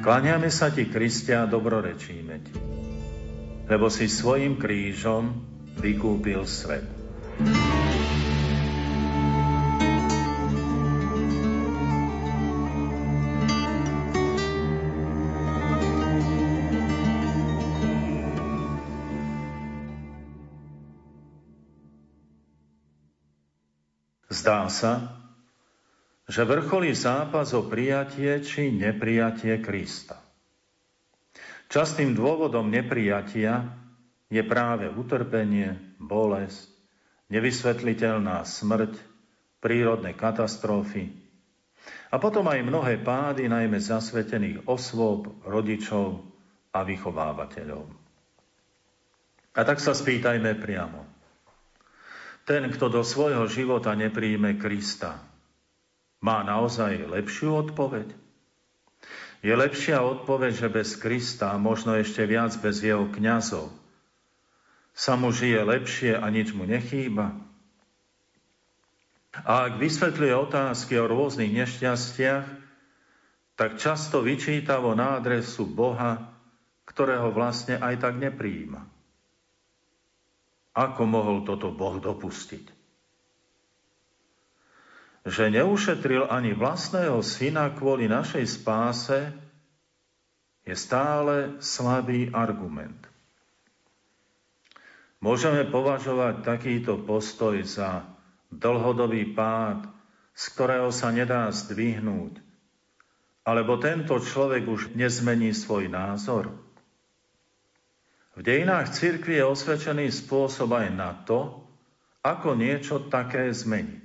[0.00, 2.56] Kláňame sa ti, Kristia, dobrorečíme ti,
[3.68, 5.36] lebo si svojim krížom
[5.76, 6.88] vykúpil svet.
[24.46, 24.92] Zdá sa,
[26.30, 30.22] že vrcholí zápas o prijatie či neprijatie Krista.
[31.66, 33.74] Častým dôvodom neprijatia
[34.30, 36.70] je práve utrpenie, bolesť,
[37.26, 38.94] nevysvetliteľná smrť,
[39.58, 41.10] prírodné katastrofy
[42.14, 46.22] a potom aj mnohé pády, najmä zasvetených osôb, rodičov
[46.70, 47.82] a vychovávateľov.
[49.58, 51.02] A tak sa spýtajme priamo–
[52.46, 55.18] ten, kto do svojho života nepríjme Krista,
[56.22, 58.14] má naozaj lepšiu odpoveď?
[59.42, 63.68] Je lepšia odpoveď, že bez Krista, možno ešte viac bez jeho kňazov,
[64.96, 67.36] sa mu žije lepšie a nič mu nechýba?
[69.44, 72.46] A ak vysvetľuje otázky o rôznych nešťastiach,
[73.60, 76.32] tak často vyčítavo na adresu Boha,
[76.88, 78.95] ktorého vlastne aj tak nepríjima.
[80.76, 82.68] Ako mohol toto Boh dopustiť?
[85.24, 89.32] Že neušetril ani vlastného syna kvôli našej spáse,
[90.66, 93.08] je stále slabý argument.
[95.22, 98.04] Môžeme považovať takýto postoj za
[98.52, 99.88] dlhodobý pád,
[100.36, 102.36] z ktorého sa nedá zdvihnúť,
[103.46, 106.65] alebo tento človek už nezmení svoj názor.
[108.36, 111.64] V dejinách cirkvi je osvedčený spôsob aj na to,
[112.20, 114.04] ako niečo také zmeniť.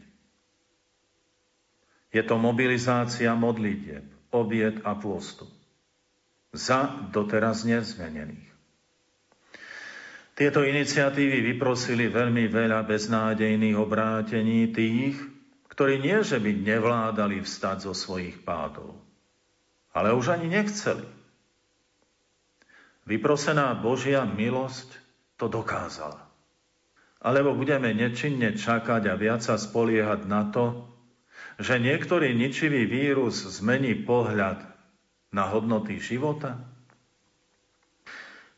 [2.12, 5.48] Je to mobilizácia modlitieb, obiet a pôstu
[6.52, 8.52] za doteraz nezmenených.
[10.36, 15.16] Tieto iniciatívy vyprosili veľmi veľa beznádejných obrátení tých,
[15.72, 19.00] ktorí nie, že by nevládali vstať zo svojich pádov,
[19.96, 21.21] ale už ani nechceli.
[23.06, 24.94] Vyprosená Božia milosť
[25.42, 26.22] to dokázala.
[27.22, 30.90] Alebo budeme nečinne čakať a viac sa spoliehať na to,
[31.62, 34.66] že niektorý ničivý vírus zmení pohľad
[35.30, 36.58] na hodnoty života?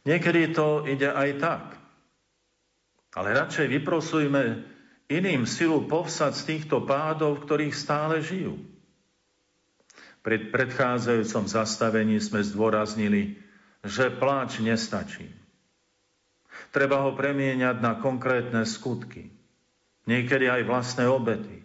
[0.03, 1.63] Niekedy to ide aj tak.
[3.15, 4.43] Ale radšej vyprosujme
[5.07, 8.59] iným silu povsať z týchto pádov, ktorých stále žijú.
[10.23, 13.43] Pred predchádzajúcom zastavení sme zdôraznili,
[13.83, 15.27] že pláč nestačí.
[16.71, 19.29] Treba ho premieňať na konkrétne skutky.
[20.07, 21.63] Niekedy aj vlastné obety,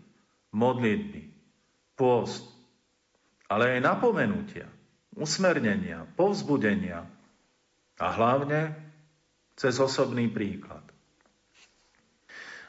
[0.52, 1.30] modlitby,
[1.98, 2.46] pôst,
[3.50, 4.68] ale aj napomenutia,
[5.16, 7.06] usmernenia, povzbudenia
[7.98, 8.76] a hlavne
[9.58, 10.84] cez osobný príklad.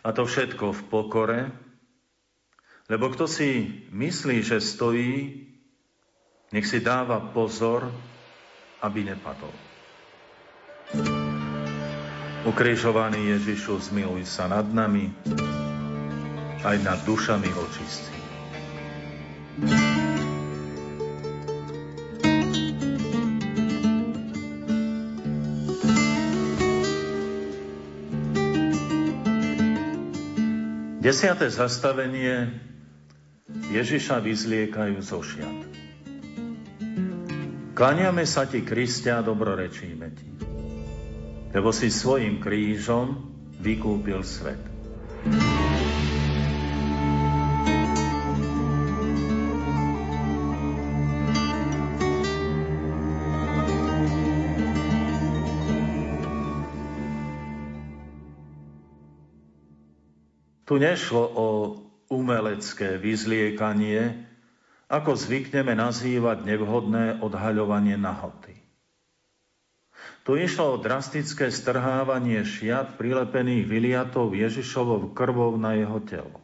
[0.02, 1.42] A to všetko v pokore,
[2.90, 5.46] lebo kto si myslí, že stojí,
[6.50, 7.94] nech si dáva pozor,
[8.84, 9.52] aby nepadol.
[12.48, 15.12] Ukrižovaný Ježišu, zmiluj sa nad nami,
[16.64, 18.20] aj nad dušami očistí.
[31.00, 32.54] Desiate zastavenie
[33.74, 35.79] Ježiša vyzliekajú zo šiat.
[37.80, 40.28] Klaniame sa ti, Kristia, dobrorečíme ti,
[41.56, 43.24] lebo si svojim krížom
[43.56, 44.60] vykúpil svet.
[60.68, 61.48] Tu nešlo o
[62.12, 64.29] umelecké vyzliekanie,
[64.90, 68.58] ako zvykneme nazývať nevhodné odhaľovanie nahoty.
[70.26, 76.38] Tu išlo o drastické strhávanie šiat prilepených vyliatov Ježišovou krvou na jeho telo.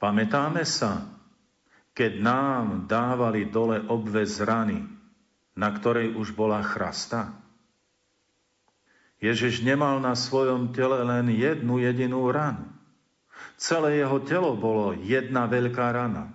[0.00, 1.08] Pamätáme sa,
[1.96, 4.84] keď nám dávali dole obvez rany,
[5.54, 7.30] na ktorej už bola chrasta?
[9.22, 12.68] Ježiš nemal na svojom tele len jednu jedinú ranu.
[13.56, 16.33] Celé jeho telo bolo jedna veľká rana.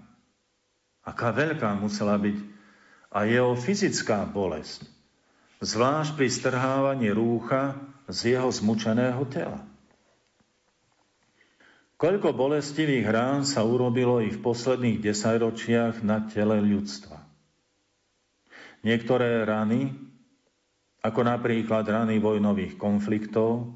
[1.10, 2.38] Aká veľká musela byť
[3.10, 4.86] a jeho fyzická bolesť,
[5.66, 7.74] zvlášť pri strhávaní rúcha
[8.05, 9.66] z jeho zmučeného tela.
[11.97, 17.18] Koľko bolestivých rán sa urobilo i v posledných desaťročiach na tele ľudstva.
[18.86, 19.91] Niektoré rany
[20.99, 23.72] ako napríklad rany vojnových konfliktov,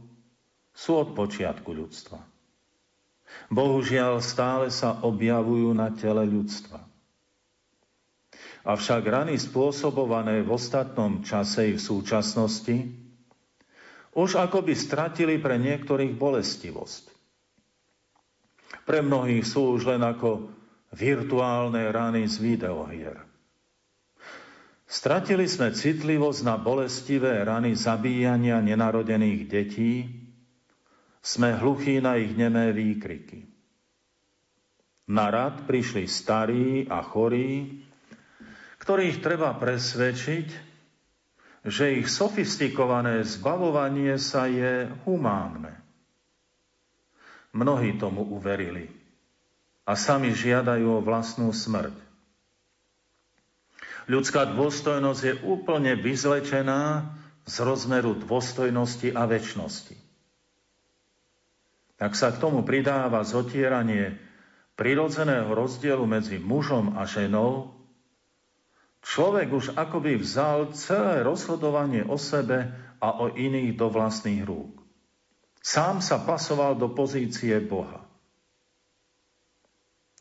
[0.75, 2.19] sú od počiatku ľudstva.
[3.47, 6.83] Bohužiaľ stále sa objavujú na tele ľudstva.
[8.63, 12.77] Avšak rany spôsobované v ostatnom čase i v súčasnosti
[14.15, 17.03] už akoby stratili pre niektorých bolestivosť.
[18.87, 20.47] Pre mnohých sú už len ako
[20.95, 23.17] virtuálne rany z videohier.
[24.87, 30.05] Stratili sme citlivosť na bolestivé rany zabíjania nenarodených detí,
[31.23, 33.49] sme hluchí na ich nemé výkriky.
[35.09, 37.82] Na rad prišli starí a chorí,
[38.83, 40.47] ktorých treba presvedčiť,
[41.63, 45.71] že ich sofistikované zbavovanie sa je humánne.
[47.55, 48.91] Mnohí tomu uverili
[49.87, 51.95] a sami žiadajú o vlastnú smrť.
[54.11, 57.07] Ľudská dôstojnosť je úplne vyzlečená
[57.47, 59.95] z rozmeru dôstojnosti a väčšnosti.
[62.03, 64.19] Ak sa k tomu pridáva zotieranie
[64.75, 67.71] prirodzeného rozdielu medzi mužom a ženou,
[69.03, 72.71] človek už akoby vzal celé rozhodovanie o sebe
[73.03, 74.79] a o iných do vlastných rúk.
[75.63, 78.03] Sám sa pasoval do pozície Boha.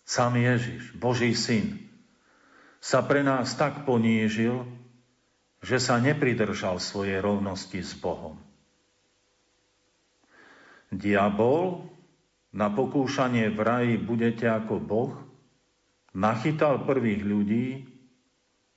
[0.02, 1.78] Sám Ježiš, Boží syn,
[2.82, 4.66] sa pre nás tak ponížil,
[5.62, 8.34] že sa nepridržal svojej rovnosti s Bohom.
[10.90, 11.86] Diabol
[12.50, 15.14] na pokúšanie v raji budete ako Boh
[16.12, 17.91] nachytal prvých ľudí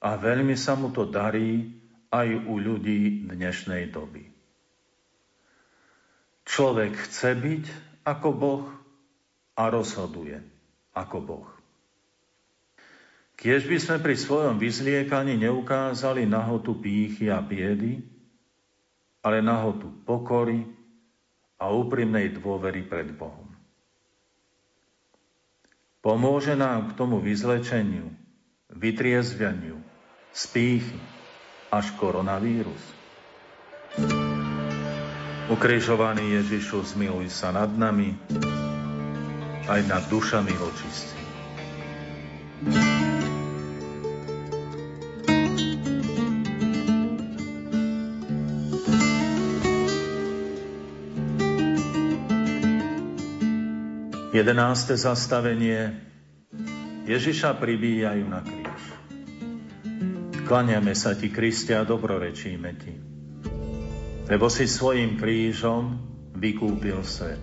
[0.05, 1.65] a veľmi sa mu to darí
[2.13, 4.29] aj u ľudí dnešnej doby.
[6.45, 7.65] Človek chce byť
[8.05, 8.65] ako Boh
[9.57, 10.37] a rozhoduje
[10.93, 11.49] ako Boh.
[13.35, 18.05] Kiež by sme pri svojom vyzliekaní neukázali nahotu pýchy a biedy,
[19.25, 20.69] ale nahotu pokory
[21.57, 23.49] a úprimnej dôvery pred Bohom.
[26.05, 28.13] Pomôže nám k tomu vyzlečeniu,
[28.69, 29.81] vytriezveniu,
[30.35, 30.99] spíchy
[31.71, 32.83] až koronavírus.
[35.47, 38.11] Ukrižovaný Ježišu, zmiluj sa nad nami,
[39.71, 41.25] aj nad dušami očistí.
[54.35, 54.99] 11.
[54.99, 55.95] zastavenie
[57.07, 58.64] Ježiša pribíjajú na kríž.
[60.45, 62.93] Klaniame sa ti, Kristia, dobrorečíme ti,
[64.29, 65.97] lebo si svojim krížom
[66.37, 67.41] vykúpil svet.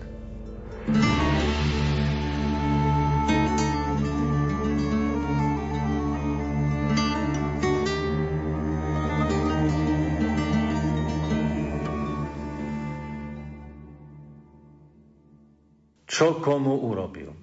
[16.13, 17.33] čo komu urobil.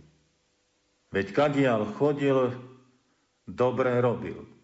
[1.11, 2.55] Veď kadial chodil,
[3.43, 4.60] dobre robil.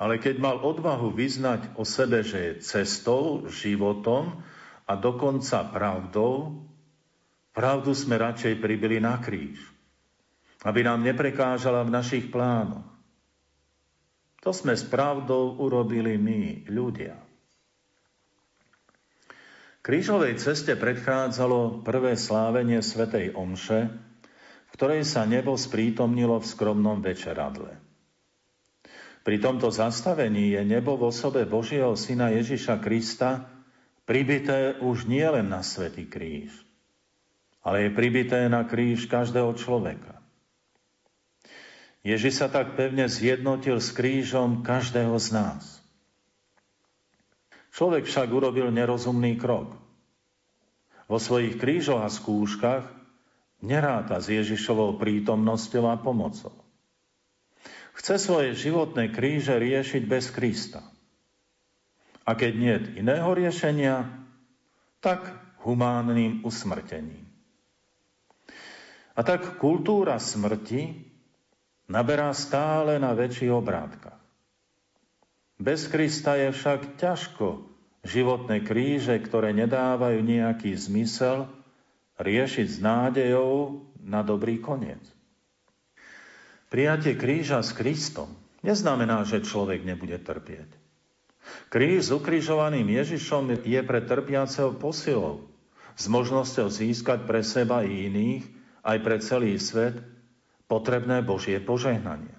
[0.00, 4.40] Ale keď mal odvahu vyznať o sebe, že je cestou, životom
[4.88, 6.64] a dokonca pravdou,
[7.52, 9.60] pravdu sme radšej pribili na kríž,
[10.64, 12.88] aby nám neprekážala v našich plánoch.
[14.40, 17.20] To sme s pravdou urobili my, ľudia.
[19.84, 23.92] Krížovej ceste predchádzalo prvé slávenie svätej Omše,
[24.64, 27.89] v ktorej sa nebo sprítomnilo v skromnom večeradle.
[29.20, 33.44] Pri tomto zastavení je nebo v osobe Božieho Syna Ježiša Krista
[34.08, 36.50] pribité už nie len na svätý kríž,
[37.60, 40.20] ale je pribité na kríž každého človeka.
[42.00, 45.64] Ježiš sa tak pevne zjednotil s krížom každého z nás.
[47.76, 49.76] Človek však urobil nerozumný krok.
[51.06, 52.88] Vo svojich krížoch a skúškach
[53.60, 56.59] neráta s Ježišovou prítomnosťou a pomocou.
[58.00, 60.80] Chce svoje životné kríže riešiť bez Krista.
[62.24, 64.08] A keď nie iného riešenia,
[65.04, 65.20] tak
[65.60, 67.28] humánnym usmrtením.
[69.12, 70.96] A tak kultúra smrti
[71.92, 74.16] naberá stále na väčších obrátkach.
[75.60, 77.68] Bez Krista je však ťažko
[78.00, 81.52] životné kríže, ktoré nedávajú nejaký zmysel,
[82.16, 85.04] riešiť s nádejou na dobrý koniec.
[86.70, 88.30] Prijatie kríža s Kristom
[88.62, 90.70] neznamená, že človek nebude trpieť.
[91.66, 95.50] Kríž s ukrižovaným Ježišom je pre trpiaceho posilou,
[95.98, 98.46] s možnosťou získať pre seba i iných,
[98.86, 99.98] aj pre celý svet,
[100.70, 102.38] potrebné Božie požehnanie.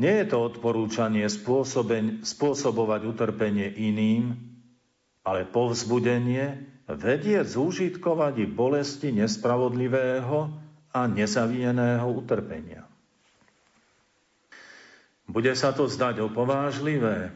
[0.00, 4.38] Nie je to odporúčanie spôsobovať utrpenie iným,
[5.20, 10.67] ale povzbudenie vedieť zúžitkovať i bolesti nespravodlivého
[10.98, 12.88] a nezavijeného utrpenia.
[15.28, 17.30] Bude sa to zdať opovážlivé,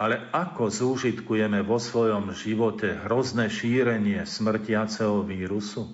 [0.00, 5.92] ale ako zúžitkujeme vo svojom živote hrozné šírenie smrtiaceho vírusu?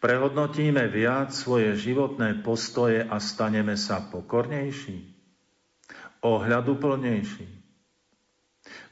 [0.00, 5.04] Prehodnotíme viac svoje životné postoje a staneme sa pokornejší,
[6.24, 7.48] ohľaduplnejší.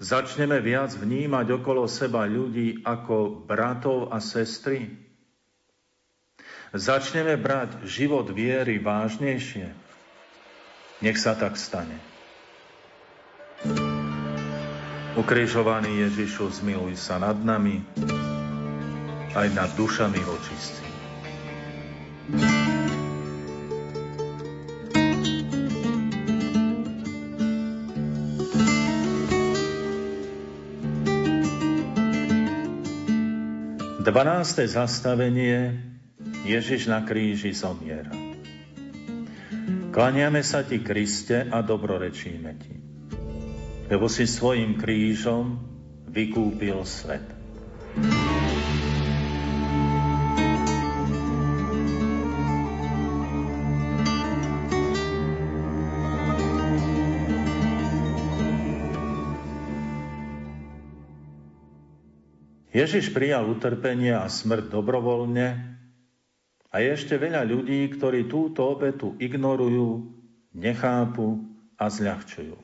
[0.01, 5.03] Začneme viac vnímať okolo seba ľudí ako bratov a sestry.
[6.75, 9.70] Začneme brať život viery vážnejšie.
[11.07, 11.95] Nech sa tak stane.
[15.14, 17.79] Ukrižovaný Ježišu, zmiluj sa nad nami,
[19.39, 20.85] aj nad dušami očistí.
[34.05, 34.68] 12.
[34.68, 35.93] zastavenie
[36.45, 38.12] Ježiš na kríži zomiera.
[39.88, 42.76] Klaniame sa ti, Kriste, a dobrorečíme ti,
[43.88, 45.57] lebo si svojim krížom
[46.12, 47.24] vykúpil svet.
[62.74, 65.74] Ježiš prijal utrpenie a smrť dobrovoľne
[66.75, 70.11] a je ešte veľa ľudí, ktorí túto obetu ignorujú,
[70.59, 71.39] nechápu
[71.79, 72.59] a zľahčujú.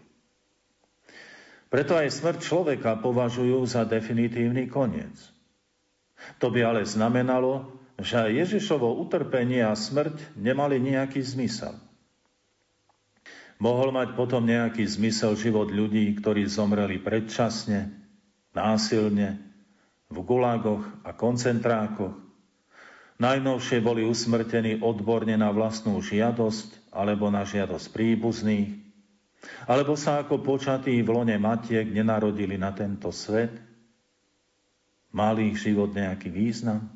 [1.71, 5.15] Preto aj smrť človeka považujú za definitívny koniec.
[6.43, 7.71] To by ale znamenalo,
[8.03, 11.79] že aj Ježišovo utrpenie a smrť nemali nejaký zmysel.
[13.63, 17.93] Mohol mať potom nejaký zmysel život ľudí, ktorí zomreli predčasne,
[18.57, 19.39] násilne,
[20.11, 22.30] v gulagoch a koncentrákoch.
[23.21, 28.73] Najnovšie boli usmrtení odborne na vlastnú žiadosť alebo na žiadosť príbuzných,
[29.69, 33.53] alebo sa ako počatí v lone matiek nenarodili na tento svet.
[35.13, 36.89] Mali ich život nejaký význam?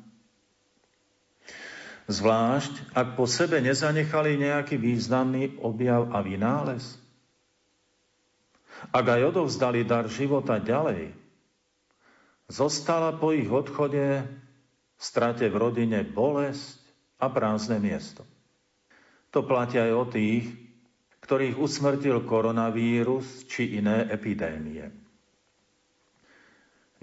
[2.09, 6.97] Zvlášť, ak po sebe nezanechali nejaký významný objav a vynález.
[8.93, 11.13] Ak aj odovzdali dar života ďalej,
[12.45, 14.21] Zostala po ich odchode
[14.95, 16.79] strate v rodine bolesť
[17.19, 18.23] a prázdne miesto.
[19.35, 20.45] To platia aj o tých,
[21.25, 24.93] ktorých usmrtil koronavírus či iné epidémie.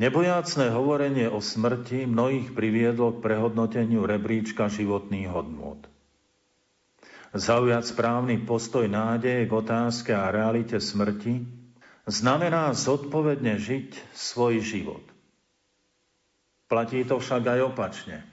[0.00, 5.84] Nebojácné hovorenie o smrti mnohých priviedlo k prehodnoteniu rebríčka životných hodnôt.
[7.36, 11.44] Zaujať správny postoj nádeje k otázke a realite smrti
[12.08, 15.11] znamená zodpovedne žiť svoj život.
[16.72, 18.24] Platí to však aj opačne.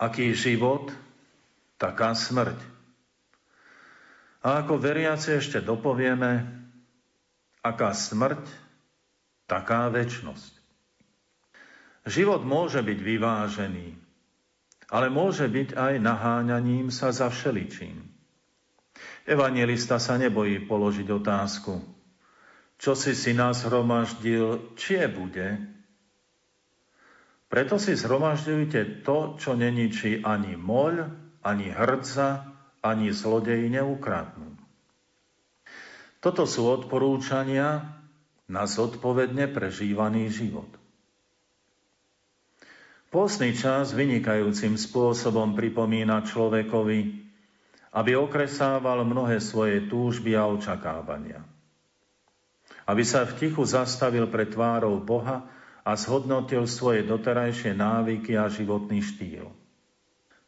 [0.00, 0.88] Aký život,
[1.76, 2.56] taká smrť.
[4.40, 6.40] A ako veriaci ešte dopovieme,
[7.60, 8.40] aká smrť,
[9.44, 10.56] taká väčnosť.
[12.08, 13.88] Život môže byť vyvážený,
[14.88, 18.08] ale môže byť aj naháňaním sa za všeličím.
[19.28, 21.76] Evangelista sa nebojí položiť otázku,
[22.80, 25.71] čo si si nás hromaždil, čie bude?
[27.52, 31.12] Preto si zhromažďujte to, čo neničí ani moľ,
[31.44, 32.48] ani hrdza,
[32.80, 34.56] ani zlodeji neukradnú.
[36.24, 37.92] Toto sú odporúčania
[38.48, 40.70] na zodpovedne prežívaný život.
[43.12, 47.00] Pôstny čas vynikajúcim spôsobom pripomína človekovi,
[47.92, 51.44] aby okresával mnohé svoje túžby a očakávania.
[52.88, 55.44] Aby sa v tichu zastavil pred tvárou Boha
[55.82, 59.50] a zhodnotil svoje doterajšie návyky a životný štýl.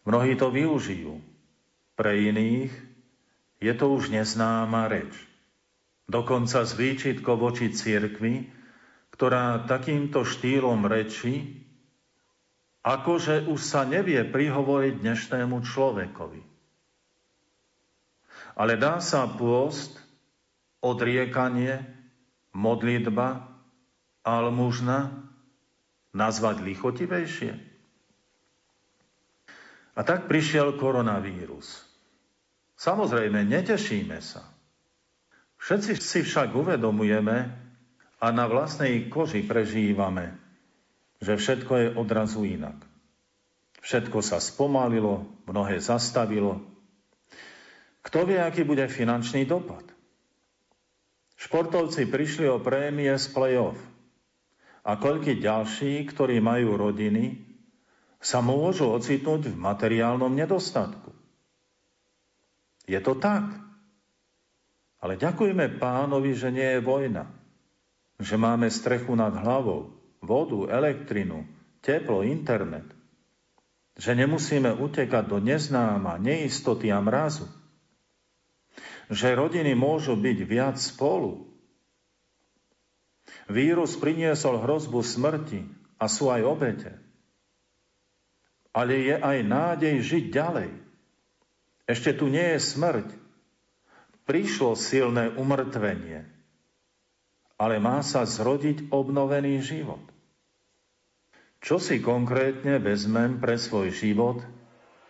[0.06, 1.18] Mnohí to využijú.
[1.94, 2.70] Pre iných
[3.58, 5.14] je to už neznáma reč.
[6.06, 8.50] Dokonca z výčitkov voči cirkvi,
[9.14, 11.64] ktorá takýmto štýlom reči
[12.84, 16.42] akože už sa nevie prihovoriť dnešnému človekovi.
[18.54, 19.96] Ale dá sa pôst,
[20.84, 21.80] odriekanie,
[22.52, 23.48] modlitba,
[24.20, 25.23] almužna
[26.14, 27.52] nazvať lichotivejšie?
[29.94, 31.82] A tak prišiel koronavírus.
[32.74, 34.42] Samozrejme, netešíme sa.
[35.62, 37.36] Všetci si však uvedomujeme
[38.18, 40.34] a na vlastnej koži prežívame,
[41.22, 42.76] že všetko je odrazu inak.
[43.84, 46.64] Všetko sa spomalilo, mnohé zastavilo.
[48.04, 49.84] Kto vie, aký bude finančný dopad?
[51.36, 53.76] Športovci prišli o prémie z play-off.
[54.84, 57.40] A koľky ďalší, ktorí majú rodiny,
[58.24, 61.12] sa môžu ocitnúť v materiálnom nedostatku.
[62.84, 63.48] Je to tak.
[65.00, 67.28] Ale ďakujeme pánovi, že nie je vojna.
[68.20, 69.92] Že máme strechu nad hlavou
[70.24, 71.44] vodu, elektrinu,
[71.84, 72.88] teplo, internet.
[74.00, 77.44] Že nemusíme utekať do neznáma, neistoty a mrazu.
[79.12, 81.53] Že rodiny môžu byť viac spolu.
[83.48, 85.68] Vírus priniesol hrozbu smrti
[86.00, 86.92] a sú aj obete.
[88.74, 90.70] Ale je aj nádej žiť ďalej.
[91.84, 93.08] Ešte tu nie je smrť.
[94.24, 96.24] Prišlo silné umrtvenie,
[97.60, 100.00] ale má sa zrodiť obnovený život.
[101.60, 104.40] Čo si konkrétne vezmem pre svoj život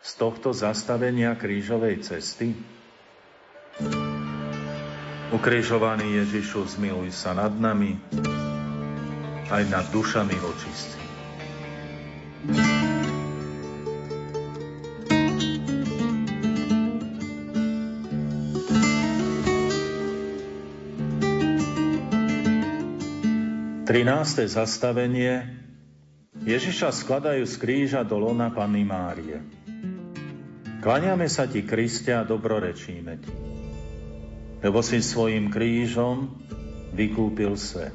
[0.03, 2.59] z tohto zastavenia krížovej cesty?
[5.35, 7.99] Ukrižovaný Ježišu, zmiluj sa nad nami,
[9.51, 11.03] aj nad dušami očistí.
[23.91, 25.51] Trináste zastavenie
[26.47, 29.43] Ježiša skladajú z kríža do lona Panny Márie.
[30.79, 33.54] Kláňame sa ti, Kriste, a dobrorečíme ti,
[34.65, 36.33] lebo si svojim krížom
[36.97, 37.93] vykúpil svet.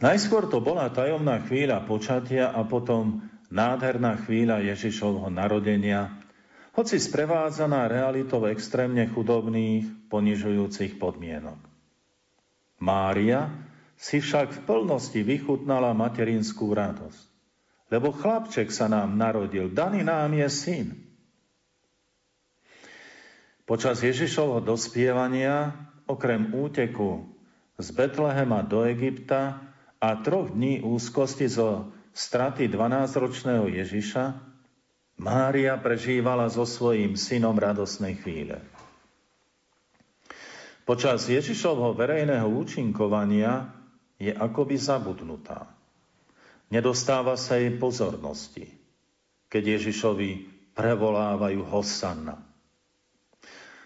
[0.00, 3.20] Najskôr to bola tajomná chvíľa počatia a potom
[3.52, 6.16] nádherná chvíľa Ježišovho narodenia,
[6.72, 11.69] hoci sprevádzaná realitou extrémne chudobných, ponižujúcich podmienok.
[12.80, 13.52] Mária
[14.00, 17.22] si však v plnosti vychutnala materinskú radosť,
[17.92, 20.86] lebo chlapček sa nám narodil, daný nám je syn.
[23.68, 25.76] Počas Ježišovho dospievania,
[26.08, 27.28] okrem úteku
[27.78, 29.62] z Betlehema do Egypta
[30.00, 34.50] a troch dní úzkosti zo straty 12-ročného Ježiša,
[35.20, 38.64] Mária prežívala so svojím synom radosnej chvíle.
[40.90, 43.70] Počas Ježišovho verejného účinkovania
[44.18, 45.70] je akoby zabudnutá.
[46.66, 48.66] Nedostáva sa jej pozornosti,
[49.46, 50.30] keď Ježišovi
[50.74, 52.42] prevolávajú Hosanna.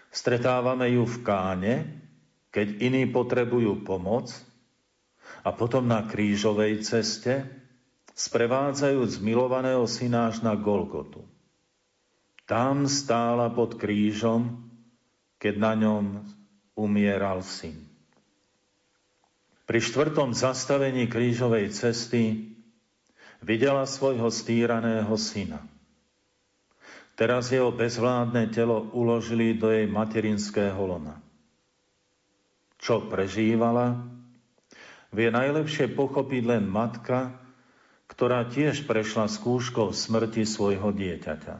[0.09, 1.73] Stretávame ju v káne,
[2.49, 4.33] keď iní potrebujú pomoc
[5.45, 7.45] a potom na krížovej ceste,
[8.17, 11.21] sprevádzajúc milovaného syna až na Golgotu.
[12.49, 14.65] Tam stála pod krížom,
[15.37, 16.03] keď na ňom
[16.75, 17.87] umieral syn.
[19.65, 22.53] Pri štvrtom zastavení krížovej cesty
[23.41, 25.65] videla svojho stýraného syna.
[27.15, 31.17] Teraz jeho bezvládne telo uložili do jej materinského lona.
[32.77, 34.03] Čo prežívala,
[35.15, 37.33] vie najlepšie pochopiť len matka,
[38.05, 41.55] ktorá tiež prešla skúškou smrti svojho dieťaťa.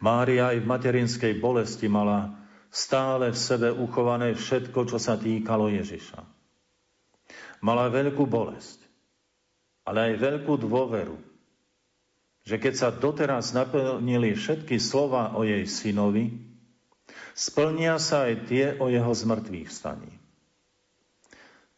[0.00, 2.39] Mária aj v materinskej bolesti mala
[2.70, 6.22] stále v sebe uchované všetko, čo sa týkalo Ježiša.
[7.60, 8.80] Mala veľkú bolesť,
[9.84, 11.18] ale aj veľkú dôveru,
[12.46, 16.40] že keď sa doteraz naplnili všetky slova o jej synovi,
[17.36, 20.14] splnia sa aj tie o jeho zmrtvých staní.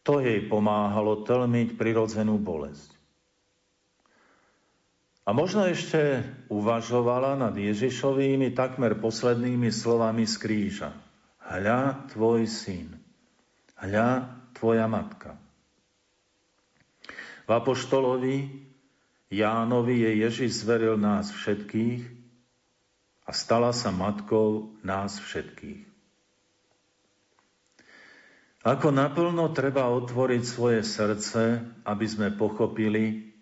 [0.07, 2.92] To jej pomáhalo tlmiť prirodzenú bolesť.
[5.23, 6.19] A možno ešte
[6.51, 10.91] uvažovala nad Ježišovými takmer poslednými slovami z kríža.
[11.39, 12.99] Hľa tvoj syn,
[13.79, 15.39] hľa tvoja matka.
[17.43, 18.63] V Apoštolovi
[19.33, 22.05] Jánovi je Ježiš zveril nás všetkých
[23.25, 25.89] a stala sa matkou nás všetkých.
[28.63, 33.32] Ako naplno treba otvoriť svoje srdce, aby sme pochopili,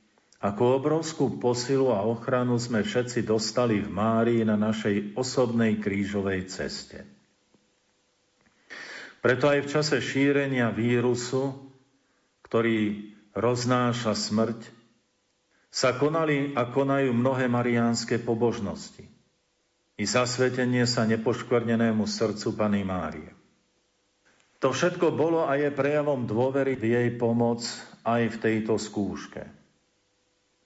[0.42, 7.06] ako obrovskú posilu a ochranu sme všetci dostali v Márii na našej osobnej krížovej ceste.
[9.22, 11.54] Preto aj v čase šírenia vírusu,
[12.42, 14.66] ktorý roznáša smrť,
[15.70, 19.06] sa konali a konajú mnohé mariánske pobožnosti
[20.02, 23.30] i zasvetenie sa nepoškvrnenému srdcu Pany Márie.
[24.58, 27.62] To všetko bolo a je prejavom dôvery v jej pomoc
[28.02, 29.61] aj v tejto skúške.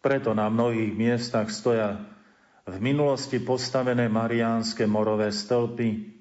[0.06, 1.98] Preto na mnohých miestach stoja
[2.70, 6.14] v minulosti postavené mariánske morové stĺpy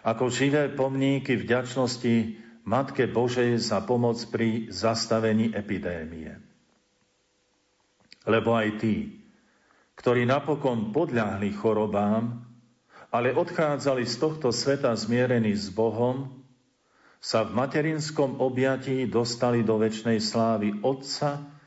[0.00, 6.40] ako živé pomníky vďačnosti Matke Božej za pomoc pri zastavení epidémie.
[8.24, 9.20] Lebo aj tí,
[10.00, 12.40] ktorí napokon podľahli chorobám,
[13.12, 16.40] ale odchádzali z tohto sveta zmierení s Bohom,
[17.20, 21.59] sa v materinskom objatí dostali do väčšnej slávy Otca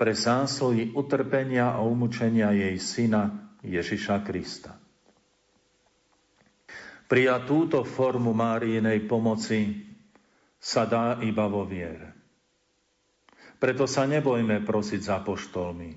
[0.00, 4.80] pre zásluhy utrpenia a umúčenia jej syna Ježiša Krista.
[7.04, 9.76] Prijať túto formu Máriinej pomoci
[10.56, 12.16] sa dá iba vo viere.
[13.60, 15.92] Preto sa nebojme prosiť za poštolmi.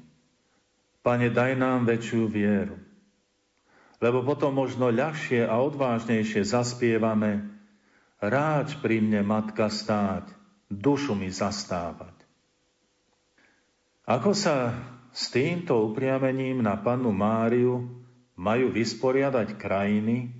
[1.00, 2.76] Pane, daj nám väčšiu vieru,
[4.04, 7.56] lebo potom možno ľahšie a odvážnejšie zaspievame
[8.20, 10.28] Ráč pri mne, matka, stáť,
[10.68, 12.23] dušu mi zastávať.
[14.04, 14.76] Ako sa
[15.16, 17.88] s týmto upriamením na pannu Máriu
[18.36, 20.36] majú vysporiadať krajiny,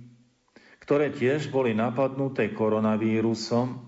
[0.84, 3.80] ktoré tiež boli napadnuté koronavírusom,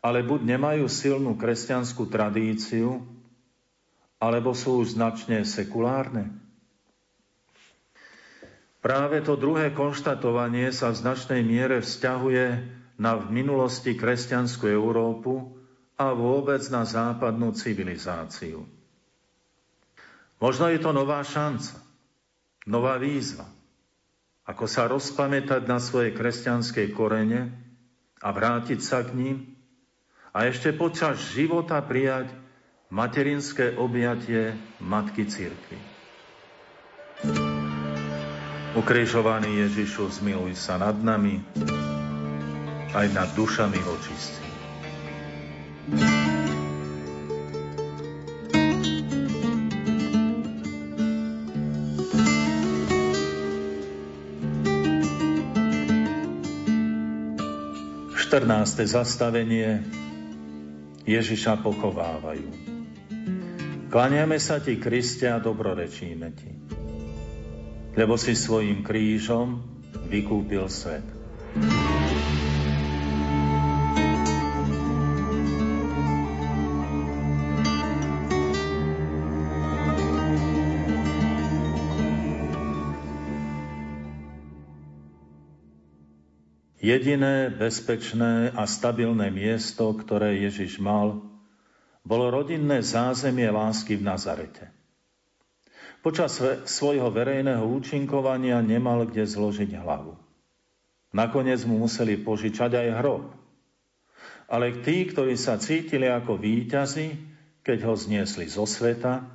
[0.00, 3.04] ale buď nemajú silnú kresťanskú tradíciu,
[4.16, 6.32] alebo sú už značne sekulárne?
[8.80, 12.46] Práve to druhé konštatovanie sa v značnej miere vzťahuje
[12.96, 15.52] na v minulosti kresťanskú Európu
[16.00, 18.77] a vôbec na západnú civilizáciu.
[20.38, 21.82] Možno je to nová šanca,
[22.70, 23.46] nová výzva,
[24.46, 27.52] ako sa rozpamätať na svoje kresťanské korene
[28.22, 29.36] a vrátiť sa k ním
[30.30, 32.30] a ešte počas života prijať
[32.88, 35.78] materinské objatie Matky Církvy.
[38.78, 41.42] Ukrižovaný Ježišu, zmiluj sa nad nami,
[42.94, 44.47] aj nad dušami očistí.
[58.38, 58.86] 14.
[58.86, 59.82] zastavenie
[61.02, 62.46] Ježiša pochovávajú.
[63.90, 66.54] Klaniame sa ti, Kriste, a dobrorečíme ti,
[67.98, 69.58] lebo si svojim krížom
[70.06, 71.02] vykúpil svet.
[86.88, 91.20] Jediné bezpečné a stabilné miesto, ktoré Ježiš mal,
[92.00, 94.72] bolo rodinné zázemie lásky v Nazarete.
[96.00, 100.16] Počas svojho verejného účinkovania nemal kde zložiť hlavu.
[101.12, 103.36] Nakoniec mu museli požičať aj hrob.
[104.48, 107.20] Ale tí, ktorí sa cítili ako víťazi,
[107.68, 109.28] keď ho zniesli zo sveta,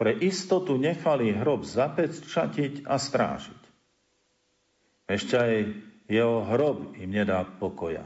[0.00, 3.60] pre istotu nechali hrob zapečatiť a strážiť.
[5.12, 5.54] Ešte aj
[6.10, 8.02] jeho hrob im nedá pokoja.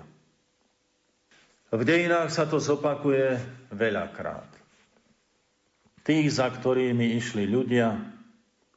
[1.72, 3.40] V dejinách sa to zopakuje
[3.72, 4.46] veľakrát.
[6.04, 7.96] Tých, za ktorými išli ľudia,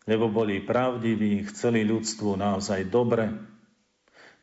[0.07, 3.27] lebo boli pravdiví, chceli ľudstvu naozaj dobre,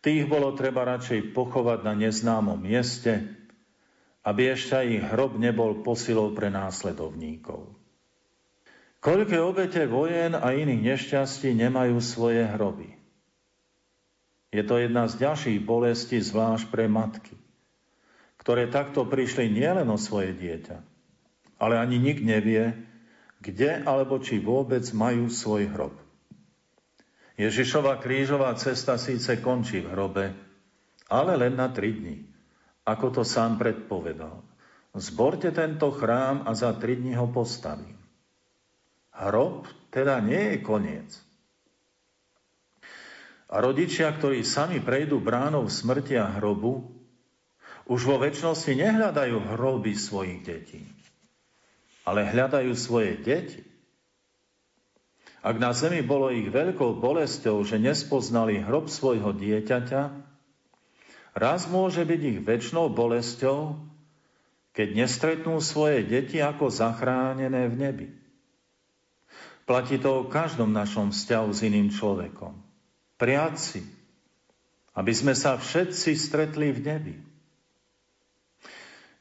[0.05, 3.24] tých bolo treba radšej pochovať na neznámom mieste,
[4.20, 7.72] aby ešte ich hrob nebol posilou pre následovníkov.
[9.01, 13.03] Koľké obete vojen a iných nešťastí nemajú svoje hroby.
[14.55, 17.34] Je to jedna z ďalších bolestí, zvlášť pre matky,
[18.38, 20.78] ktoré takto prišli nielen o svoje dieťa,
[21.59, 22.78] ale ani nik nevie,
[23.42, 25.94] kde alebo či vôbec majú svoj hrob.
[27.34, 30.26] Ježišova krížová cesta síce končí v hrobe,
[31.11, 32.22] ale len na tri dni,
[32.86, 34.38] ako to sám predpovedal.
[34.94, 37.98] Zborte tento chrám a za tri dni ho postavím.
[39.11, 41.24] Hrob teda nie je koniec.
[43.55, 46.90] A rodičia, ktorí sami prejdú bránou smrti a hrobu,
[47.86, 50.82] už vo väčšnosti nehľadajú hroby svojich detí,
[52.02, 53.62] ale hľadajú svoje deti.
[55.44, 60.02] Ak na zemi bolo ich veľkou bolesťou, že nespoznali hrob svojho dieťaťa,
[61.38, 63.78] raz môže byť ich väčšnou bolesťou,
[64.74, 68.09] keď nestretnú svoje deti ako zachránené v nebi.
[69.68, 72.64] Platí to o každom našom vzťahu s iným človekom.
[73.15, 73.81] Priať si,
[74.95, 77.15] aby sme sa všetci stretli v nebi.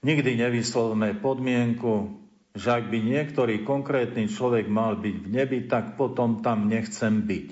[0.04, 2.20] Nikdy nevyslovme podmienku,
[2.54, 7.48] že ak by niektorý konkrétny človek mal byť v nebi, tak potom tam nechcem byť.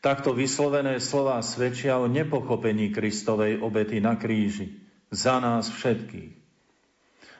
[0.00, 4.78] Takto vyslovené slova svedčia o nepochopení Kristovej obety na kríži
[5.10, 6.46] za nás všetkých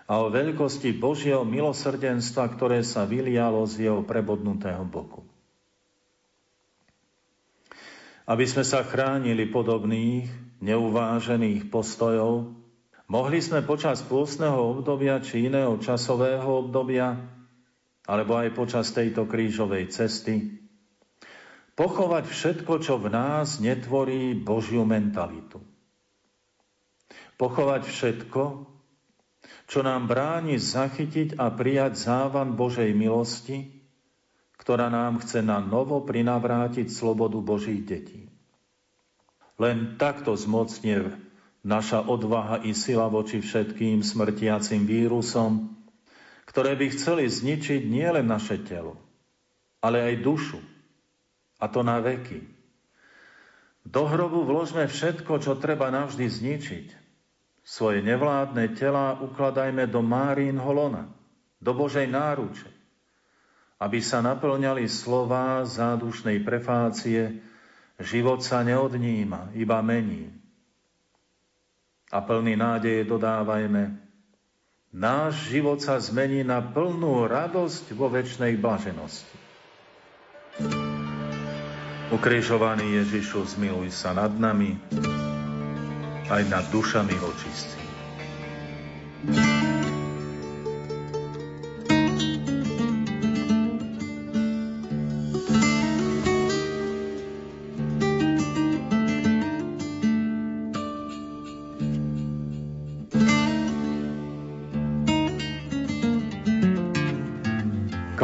[0.07, 5.27] a o veľkosti Božieho milosrdenstva, ktoré sa vylialo z jeho prebodnutého boku.
[8.27, 10.27] Aby sme sa chránili podobných
[10.59, 12.57] neuvážených postojov,
[13.07, 17.14] Mohli sme počas pôstneho obdobia či iného časového obdobia,
[18.03, 20.59] alebo aj počas tejto krížovej cesty,
[21.79, 25.62] pochovať všetko, čo v nás netvorí Božiu mentalitu.
[27.39, 28.43] Pochovať všetko,
[29.70, 33.70] čo nám bráni zachytiť a prijať závan Božej milosti,
[34.67, 38.27] ktorá nám chce na novo prinavrátiť slobodu Božích detí.
[39.62, 41.14] Len takto zmocnie
[41.62, 45.71] naša odvaha i sila voči všetkým smrtiacim vírusom,
[46.51, 48.99] ktoré by chceli zničiť nielen naše telo,
[49.79, 50.59] ale aj dušu,
[51.62, 52.43] a to na veky.
[53.87, 56.87] Do hrobu vložme všetko, čo treba navždy zničiť.
[57.62, 61.07] Svoje nevládne tela ukladajme do Márín holona,
[61.62, 62.76] do Božej náruče,
[63.77, 67.45] aby sa naplňali slová zádušnej prefácie,
[68.01, 70.33] život sa neodníma, iba mení
[72.11, 73.99] a plný nádeje dodávajme,
[74.95, 79.37] náš život sa zmení na plnú radosť vo väčšnej blaženosti.
[82.14, 84.79] Ukrižovaný Ježišu, zmiluj sa nad nami,
[86.31, 87.85] aj nad dušami očistí.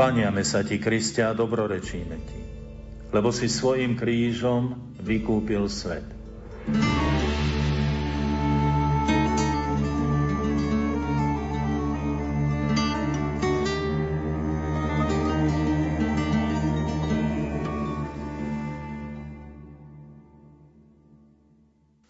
[0.02, 2.40] Kláňame sa ti, Kristia, a dobrorečíme ti,
[3.14, 6.02] lebo si svojim krížom vykúpil svet.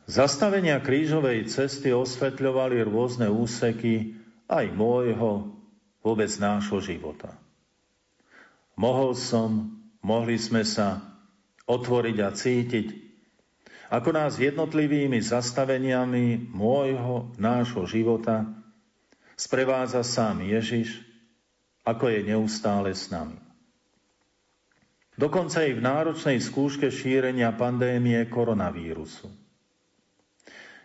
[0.08, 4.16] Zastavenia krížovej cesty osvetľovali rôzne úseky
[4.48, 5.60] aj môjho,
[6.00, 7.41] vôbec nášho života.
[8.76, 9.50] Mohol som,
[10.00, 11.00] mohli sme sa
[11.68, 12.86] otvoriť a cítiť,
[13.92, 18.48] ako nás jednotlivými zastaveniami môjho, nášho života
[19.36, 21.04] sprevádza sám Ježiš,
[21.84, 23.36] ako je neustále s nami.
[25.12, 29.28] Dokonca i v náročnej skúške šírenia pandémie koronavírusu.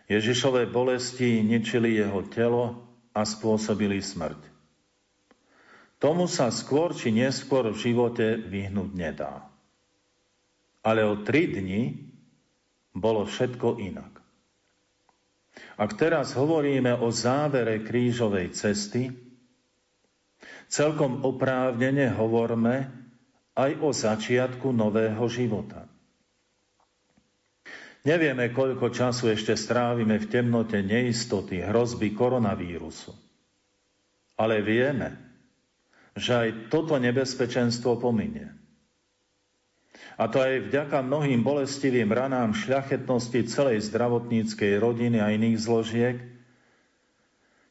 [0.08, 2.84] Ježišové bolesti ničili jeho telo
[3.16, 4.47] a spôsobili smrť.
[5.98, 9.50] Tomu sa skôr či neskôr v živote vyhnúť nedá.
[10.86, 11.90] Ale o tri dni
[12.94, 14.18] bolo všetko inak.
[15.74, 19.10] Ak teraz hovoríme o závere krížovej cesty,
[20.70, 22.94] celkom oprávnene hovorme
[23.58, 25.90] aj o začiatku nového života.
[28.06, 33.10] Nevieme, koľko času ešte strávime v temnote neistoty, hrozby koronavírusu.
[34.38, 35.27] Ale vieme,
[36.18, 38.52] že aj toto nebezpečenstvo pominie.
[40.18, 46.18] A to aj vďaka mnohým bolestivým ranám šľachetnosti celej zdravotníckej rodiny a iných zložiek,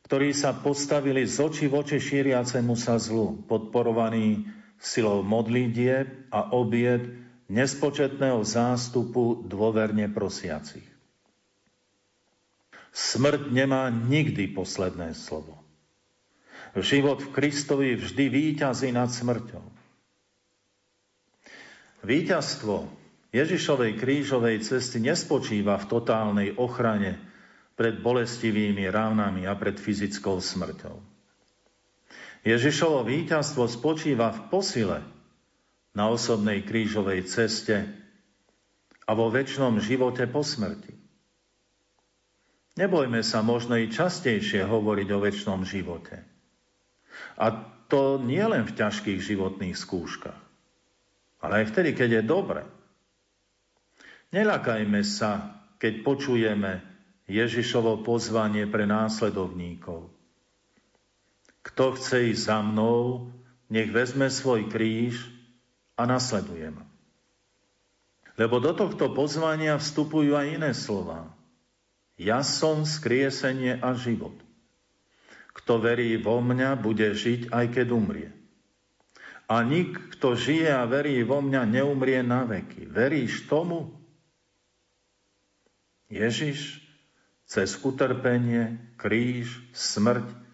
[0.07, 4.47] ktorí sa postavili z oči v oči šíriacemu sa zlu, podporovaní
[4.79, 7.11] silou modlitieb a obied
[7.51, 10.87] nespočetného zástupu dôverne prosiacich.
[12.95, 15.66] Smrť nemá nikdy posledné slovo.
[16.77, 19.65] Život v Kristovi vždy výťazí nad smrťou.
[22.05, 22.75] Výťazstvo
[23.33, 27.19] Ježišovej krížovej cesty nespočíva v totálnej ochrane
[27.77, 30.95] pred bolestivými ránami a pred fyzickou smrťou.
[32.47, 34.99] Ježišovo víťazstvo spočíva v posile
[35.91, 37.89] na osobnej krížovej ceste
[39.03, 40.93] a vo väčšnom živote po smrti.
[42.77, 46.36] Nebojme sa možno i častejšie hovoriť o väčšnom živote.
[47.37, 47.53] A
[47.87, 50.41] to nie len v ťažkých životných skúškach,
[51.39, 52.61] ale aj vtedy, keď je dobre.
[54.33, 56.83] Nelakajme sa, keď počujeme
[57.29, 60.09] Ježišovo pozvanie pre následovníkov.
[61.63, 63.31] Kto chce ísť za mnou,
[63.67, 65.27] nech vezme svoj kríž
[65.99, 66.71] a nasleduje.
[68.39, 71.27] Lebo do tohto pozvania vstupujú aj iné slova.
[72.15, 74.46] Ja som skriesenie a život.
[75.57, 78.29] Kto verí vo mňa, bude žiť, aj keď umrie.
[79.49, 82.85] A nik, kto žije a verí vo mňa, neumrie na veky.
[82.85, 83.95] Veríš tomu?
[86.07, 86.83] Ježiš
[87.47, 90.47] cez utrpenie, kríž, smrť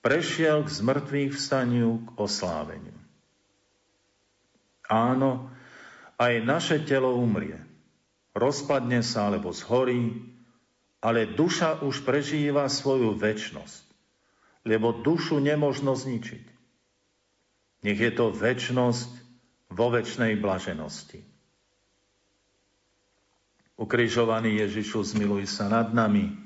[0.00, 2.96] prešiel k zmrtvých vstaniu, k osláveniu.
[4.90, 5.50] Áno,
[6.18, 7.60] aj naše telo umrie.
[8.34, 10.22] Rozpadne sa alebo zhorí,
[11.02, 13.84] ale duša už prežíva svoju väčnosť,
[14.64, 16.44] lebo dušu nemožno zničiť.
[17.80, 19.10] Nech je to väčnosť
[19.72, 21.24] vo väčšnej blaženosti.
[23.80, 26.36] Ukrižovaný Ježišu, zmiluj sa nad nami,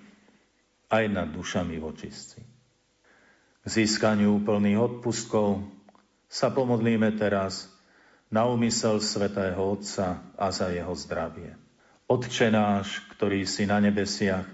[0.87, 2.41] aj nad dušami v očistci.
[3.63, 5.67] K získaniu úplných odpustkov
[6.31, 7.67] sa pomodlíme teraz
[8.31, 11.59] na úmysel svätého Otca a za jeho zdravie.
[12.07, 14.47] Otče náš, ktorý si na nebesiach,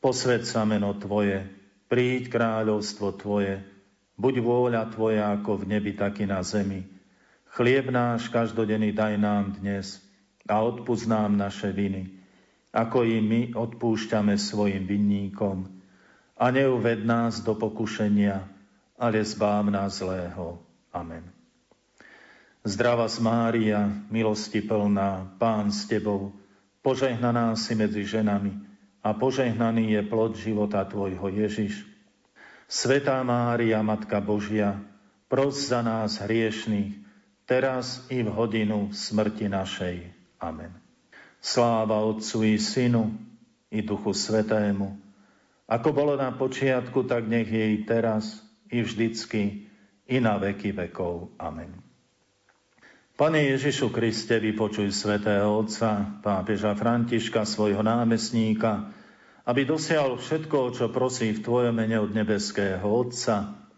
[0.00, 1.61] posved sa meno Tvoje,
[1.92, 3.60] príď kráľovstvo Tvoje,
[4.16, 6.88] buď vôľa Tvoja ako v nebi, tak i na zemi.
[7.52, 10.00] Chlieb náš každodenný daj nám dnes
[10.48, 12.16] a odpúsť nám naše viny,
[12.72, 15.68] ako i my odpúšťame svojim vinníkom.
[16.40, 18.40] A neuved nás do pokušenia,
[18.96, 20.64] ale zbáv nás zlého.
[20.96, 21.28] Amen.
[22.64, 26.32] Zdrava Mária, milosti plná, Pán s Tebou,
[26.80, 28.71] Požehnaná si medzi ženami
[29.02, 31.82] a požehnaný je plod života Tvojho Ježiš.
[32.70, 34.78] Svetá Mária, Matka Božia,
[35.26, 37.02] pros za nás hriešných,
[37.44, 39.96] teraz i v hodinu smrti našej.
[40.40, 40.72] Amen.
[41.42, 43.12] Sláva Otcu i Synu
[43.68, 45.02] i Duchu Svetému,
[45.72, 49.72] ako bolo na počiatku, tak nech je i teraz, i vždycky,
[50.04, 51.32] i na veky vekov.
[51.40, 51.91] Amen.
[53.12, 58.88] Pane Ježišu Kriste, vypočuj svätého Otca, pápeža Františka, svojho námestníka,
[59.44, 63.68] aby dosiahol všetko, čo prosí v Tvojom mene od nebeského Otca,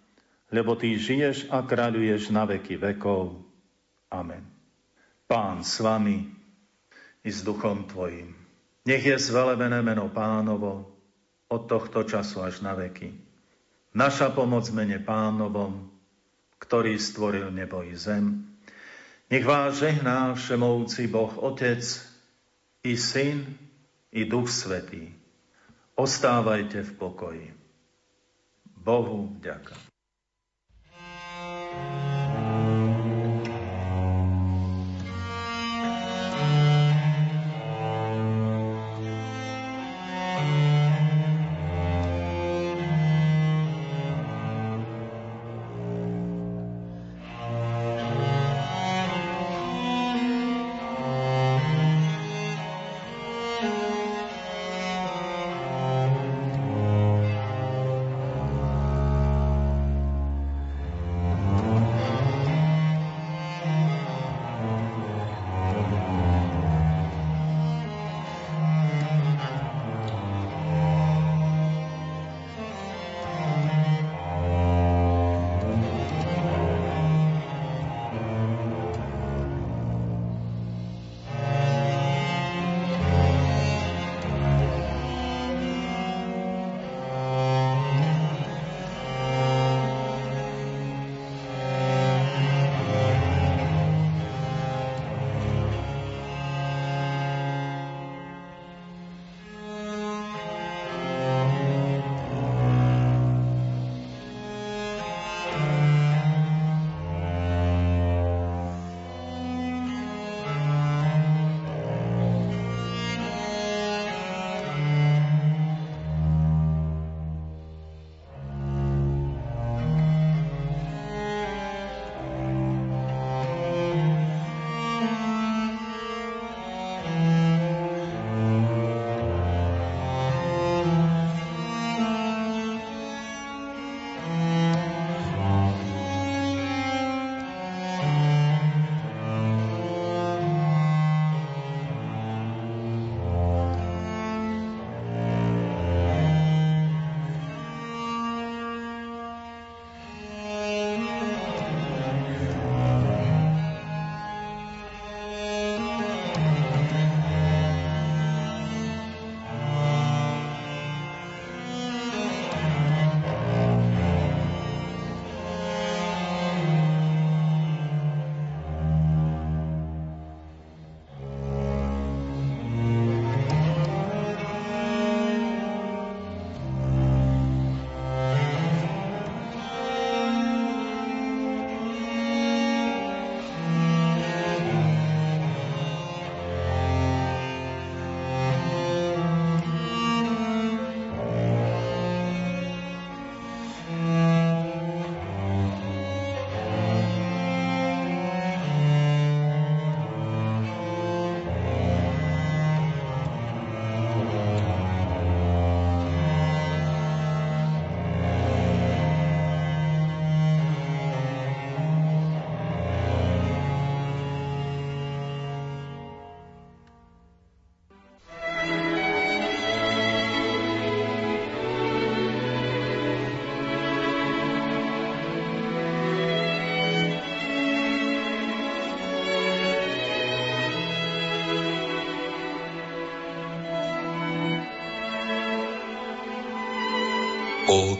[0.55, 3.43] lebo Ty žiješ a kráľuješ na veky vekov.
[4.15, 4.47] Amen.
[5.27, 6.31] Pán s vami
[7.27, 8.39] i s duchom Tvojim.
[8.87, 10.95] Nech je zvelebené meno pánovo
[11.51, 13.11] od tohto času až na veky.
[13.99, 15.91] Naša pomoc mene pánovom,
[16.63, 18.54] ktorý stvoril nebo i zem,
[19.31, 21.81] nech vás žehná všemovúci Boh Otec,
[22.85, 23.59] i Syn,
[24.13, 25.15] i Duch Svetý.
[25.95, 27.47] Ostávajte v pokoji.
[28.77, 29.94] Bohu vďaka.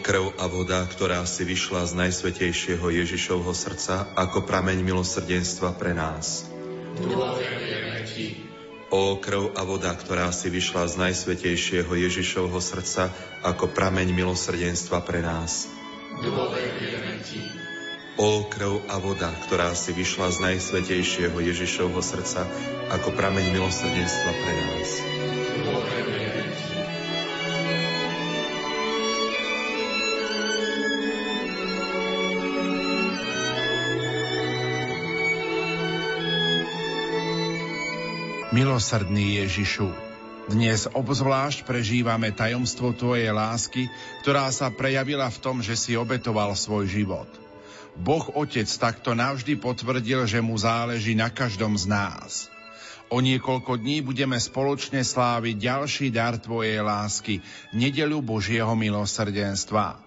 [0.05, 6.45] Krv a voda, ktorá si vyšla z najsvetejšieho Ježišovho srdca ako prameň milosrdenstva pre nás.
[8.93, 13.09] O krv a voda, ktorá si vyšla z najsvetejšieho Ježišovho srdca
[13.41, 15.73] ako prameň milosrdenstva pre nás.
[18.21, 22.45] O krv a voda, ktorá si vyšla z najsvetejšieho Ježišovho srdca
[22.93, 24.89] ako prameň milosrdenstva pre nás.
[38.55, 39.91] Milosrdný Ježišu,
[40.47, 43.91] dnes obzvlášť prežívame tajomstvo Tvojej lásky,
[44.23, 47.27] ktorá sa prejavila v tom, že si obetoval svoj život.
[47.99, 52.47] Boh Otec takto navždy potvrdil, že mu záleží na každom z nás.
[53.11, 57.43] O niekoľko dní budeme spoločne sláviť ďalší dar Tvojej lásky,
[57.75, 60.04] nedelu Božieho milosrdenstva.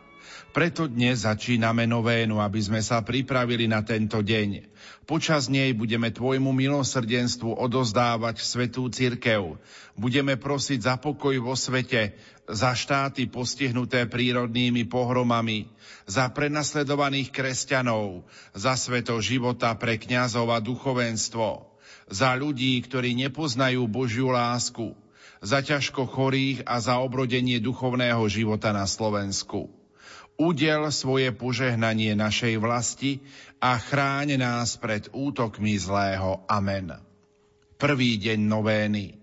[0.58, 4.66] Preto dnes začíname novénu, aby sme sa pripravili na tento deň.
[5.06, 9.54] Počas nej budeme Tvojmu milosrdenstvu odozdávať Svetú Cirkev.
[9.94, 12.18] Budeme prosiť za pokoj vo svete,
[12.50, 15.70] za štáty postihnuté prírodnými pohromami,
[16.10, 21.70] za prenasledovaných kresťanov, za sveto života pre kňazov a duchovenstvo,
[22.10, 24.90] za ľudí, ktorí nepoznajú Božiu lásku,
[25.38, 29.77] za ťažko chorých a za obrodenie duchovného života na Slovensku
[30.38, 33.18] udel svoje požehnanie našej vlasti
[33.58, 36.46] a chráň nás pred útokmi zlého.
[36.46, 36.94] Amen.
[37.74, 39.18] Prvý deň novény.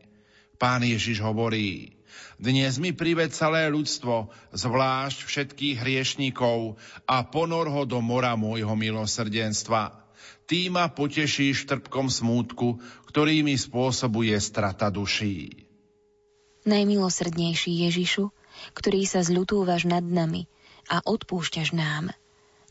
[0.59, 1.95] Pán Ježiš hovorí,
[2.35, 6.75] dnes mi prived celé ľudstvo, zvlášť všetkých hriešníkov
[7.07, 10.03] a ponor ho do mora môjho milosrdenstva.
[10.45, 15.63] Ty ma potešíš trpkom smútku, ktorý mi spôsobuje strata duší.
[16.67, 18.29] Najmilosrdnejší Ježišu,
[18.75, 20.51] ktorý sa zľutúvaš nad nami,
[20.89, 22.13] a odpúšťaš nám.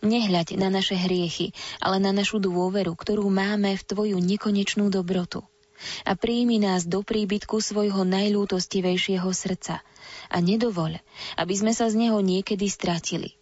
[0.04, 5.40] Nehľaď na naše hriechy, ale na našu dôveru, ktorú máme v Tvoju nekonečnú dobrotu.
[6.04, 9.80] A príjmi nás do príbytku svojho najlútostivejšieho srdca
[10.28, 11.00] a nedovoľ,
[11.40, 13.36] aby sme sa z neho niekedy stratili.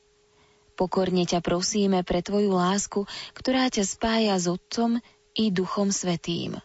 [0.75, 4.99] Pokorne ťa prosíme pre Tvoju lásku, ktorá ťa spája s Otcom
[5.39, 6.59] i Duchom Svetým.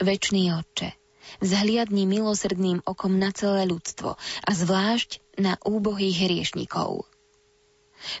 [0.00, 0.96] Večný Otče,
[1.38, 7.08] vzhliadni milosrdným okom na celé ľudstvo a zvlášť na úbohých hriešnikov.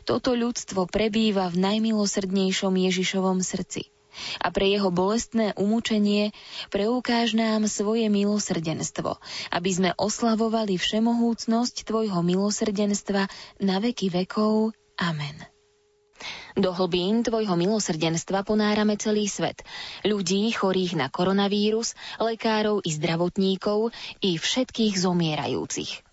[0.06, 3.90] Toto ľudstvo prebýva v najmilosrdnejšom Ježišovom srdci
[4.38, 6.36] a pre jeho bolestné umúčenie
[6.68, 9.16] preukáž nám svoje milosrdenstvo,
[9.50, 13.26] aby sme oslavovali všemohúcnosť Tvojho milosrdenstva
[13.64, 14.76] na veky vekov.
[15.00, 15.36] Amen.
[16.54, 19.64] Do hlbín Tvojho milosrdenstva ponárame celý svet.
[20.06, 23.90] Ľudí chorých na koronavírus, lekárov i zdravotníkov
[24.22, 26.11] i všetkých zomierajúcich.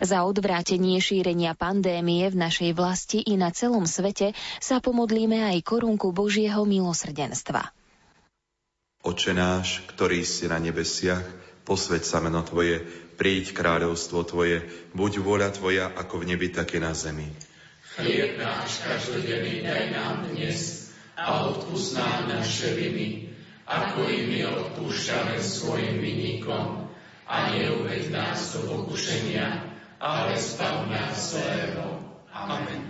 [0.00, 6.12] Za odvrátenie šírenia pandémie v našej vlasti i na celom svete sa pomodlíme aj korunku
[6.12, 7.72] Božieho milosrdenstva.
[9.00, 11.24] Oče náš, ktorý si na nebesiach,
[11.64, 12.84] posveď sa meno Tvoje,
[13.16, 17.28] príď kráľovstvo Tvoje, buď vôľa Tvoja ako v nebi, tak i na zemi.
[17.96, 23.32] Chlieb náš každodenný daj nám dnes a odpúsť nám naše viny,
[23.68, 26.88] ako i my odpúšťame svojim vinníkom
[27.30, 29.59] a neuved nás do pokušenia,
[30.00, 32.00] ale zbav nás zlého.
[32.32, 32.88] Amen.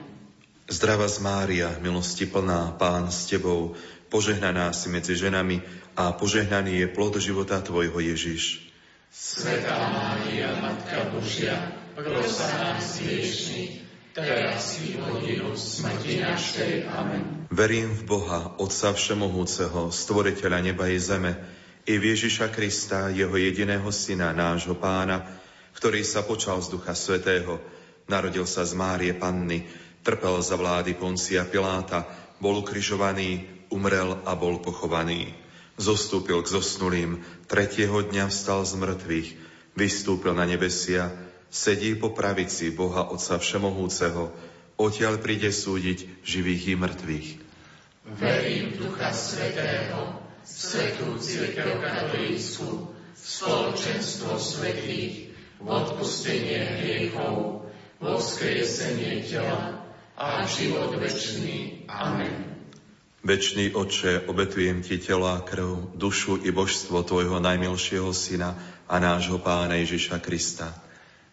[0.70, 3.74] Zdravá z Mária, milosti plná, Pán s Tebou,
[4.06, 5.58] požehnaná si medzi ženami
[5.98, 8.70] a požehnaný je plod života Tvojho Ježiš.
[9.10, 13.82] Svetá Mária, Matka Božia, pros za nás hriešných,
[14.14, 16.86] teraz i hodinu smrti našej.
[16.86, 17.50] Amen.
[17.50, 21.34] Verím v Boha, Otca Všemohúceho, Stvoriteľa neba i zeme,
[21.82, 25.39] i v Ježiša Krista, Jeho jediného Syna, nášho Pána,
[25.76, 27.62] ktorý sa počal z Ducha Svetého,
[28.10, 29.66] narodil sa z Márie Panny,
[30.02, 32.08] trpel za vlády Poncia Piláta,
[32.40, 35.36] bol ukrižovaný, umrel a bol pochovaný.
[35.80, 39.28] Zostúpil k zosnulým, tretieho dňa vstal z mŕtvych,
[39.78, 41.12] vystúpil na nebesia,
[41.48, 44.32] sedí po pravici Boha Otca Všemohúceho,
[44.80, 47.28] odtiaľ príde súdiť živých i mŕtvych.
[48.16, 55.29] Verím Ducha Svetého, Svetú Církev Katolícku, spoločenstvo svetých,
[55.64, 57.60] odpustenie hriechov,
[58.00, 59.84] vo vzkriesenie tela
[60.16, 61.84] a život večný.
[61.84, 62.64] Amen.
[63.20, 68.56] Večný Oče, obetujem Ti tela, krv, dušu i božstvo Tvojho najmilšieho Syna
[68.88, 70.72] a nášho Pána Ježiša Krista.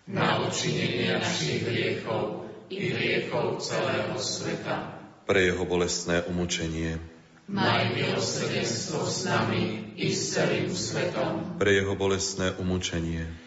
[0.08, 5.00] Na učinenie našich hriechov i hriechov celého sveta.
[5.24, 7.00] Pre Jeho bolestné umúčenie.
[7.48, 11.56] Maj milosrdenstvo s nami i s celým svetom.
[11.56, 13.47] Pre Jeho bolestné umúčenie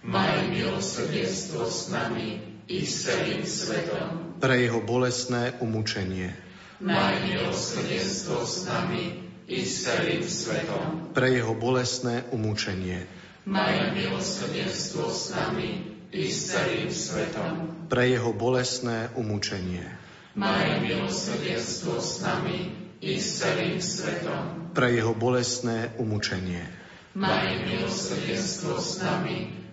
[0.00, 4.40] Maj milosrdenstvo s nami i s celým svetom.
[4.40, 6.32] Pre jeho bolestné umúčenie.
[6.80, 11.12] Maj milosrdenstvo s nami i s celým svetom.
[11.12, 13.04] Pre jeho bolestné umúčenie.
[13.44, 15.70] Maj milosrdenstvo s nami
[16.12, 17.52] i s celým svetom.
[17.92, 20.00] Pre jeho bolestné umúčenie
[20.40, 22.70] maj milosrdenstvo s nami
[23.02, 24.72] i s celým svetom.
[24.72, 26.62] Pre jeho bolestné umúčenie.
[27.18, 29.59] Maj milosrdenstvo s nami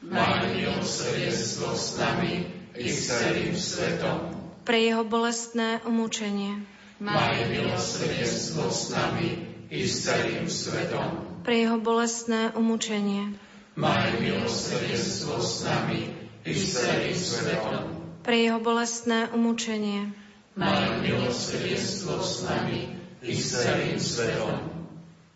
[0.00, 4.32] Maj milosrdenstvo s nami i s celým svetom.
[4.64, 6.64] Pre jeho bolestné umúčenie.
[7.04, 11.44] Maj milosrdenstvo s nami i s celým svetom.
[11.44, 13.36] Pre jeho bolestné umúčenie.
[13.76, 16.08] Maj milosrdenstvo s nami
[16.48, 17.80] i s celým svetom.
[18.24, 20.16] Pre jeho bolestné umúčenie.
[20.56, 22.88] Maj milosrdenstvo s nami
[23.20, 24.64] i s celým svetom.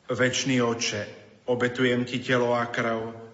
[0.09, 1.05] Večný Oče,
[1.53, 3.24] obetujem Ti telo a krv,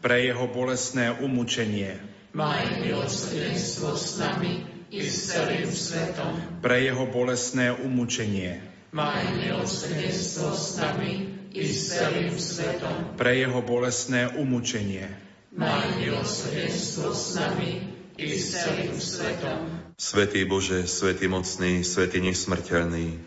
[0.00, 2.00] Pre Jeho bolestné umúčenie,
[2.32, 6.60] Maj milosrdenstvo s nami i s celým svetom.
[6.64, 8.64] pre Jeho bolestné umúčenie,
[8.96, 11.12] Maj milosrdenstvo s nami
[11.52, 13.14] i s celým svetom.
[13.20, 15.06] pre Jeho bolestné umúčenie,
[15.52, 17.70] Maj milosrdenstvo s nami
[18.16, 19.68] i s celým svetom.
[20.00, 23.20] Svetý Bože, Svetý mocný, Svetý nesmrteľný,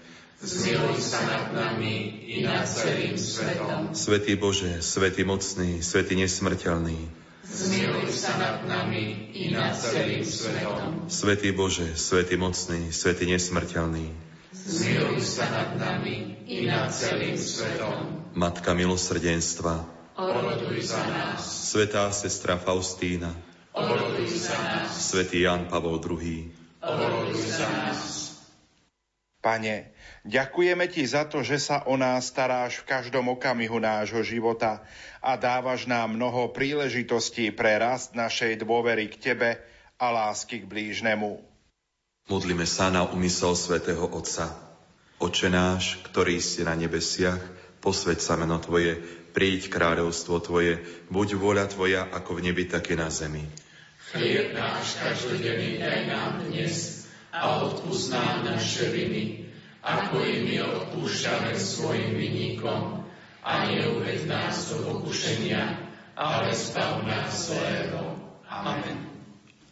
[0.44, 3.95] Zmiluj sa nad nami i nad celým svetom.
[3.95, 6.99] Svetý Bože, Svetý mocný, Svetý nesmrteľný,
[7.48, 11.07] Zmiluj sa nad nami i nad celým svetom.
[11.07, 14.11] Svetý Bože, Svetý mocný, Svetý nesmrteľný,
[14.52, 18.28] Zmiluj sa nad nami i nad celým svetom.
[18.36, 19.88] Matka milosrdenstva,
[20.20, 23.32] Oroduj za nás, Svetá sestra Faustína,
[23.72, 26.52] oroduj za nás, Svetý Jan Pavol II,
[26.84, 27.99] oroduj za nás.
[29.44, 29.91] Pane,
[30.24, 34.84] ďakujeme Ti za to, že sa o nás staráš v každom okamihu nášho života
[35.24, 39.50] a dávaš nám mnoho príležitostí pre rast našej dôvery k Tebe
[40.00, 41.40] a lásky k blížnemu.
[42.28, 44.52] Modlíme sa na úmysel svätého Otca.
[45.20, 47.40] Oče náš, ktorý si na nebesiach,
[47.84, 48.95] posveď sa meno Tvoje,
[49.36, 50.80] príď kráľovstvo Tvoje,
[51.12, 53.44] buď vôľa Tvoja ako v nebi, tak i na zemi.
[54.12, 59.43] Chlieb náš každodenný daj nám dnes a odpúsť nám naše viny,
[59.84, 63.04] ako i my odpúšťame svojim vinníkom.
[63.44, 68.16] A neuved nás do pokušenia, ale zbav nás zlého.
[68.48, 69.12] Amen.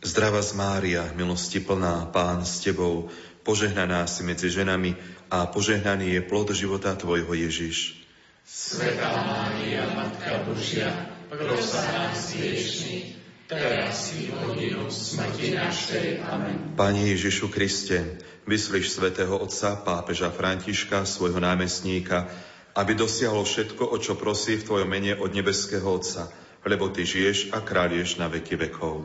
[0.03, 3.07] Zdravá z Mária, milosti plná, Pán s Tebou,
[3.47, 4.99] požehnaná si medzi ženami
[5.31, 7.95] a požehnaný je plod života Tvojho Ježiš.
[8.43, 10.91] Svetá Mária, Matka Božia,
[11.31, 13.15] pros za nás hriešných,
[13.47, 16.19] teraz i hodinu smrti našej.
[16.27, 16.75] Amen.
[16.75, 22.29] Pane Ježišu Kriste, vyslíš svätého Otca pápeža Františka, svojho námestníka,
[22.75, 26.31] aby dosiahol všetko, o čo prosí v Tvojom mene od nebeského Otca,
[26.63, 29.03] lebo Ty žiješ a kráľuješ na veky vekov.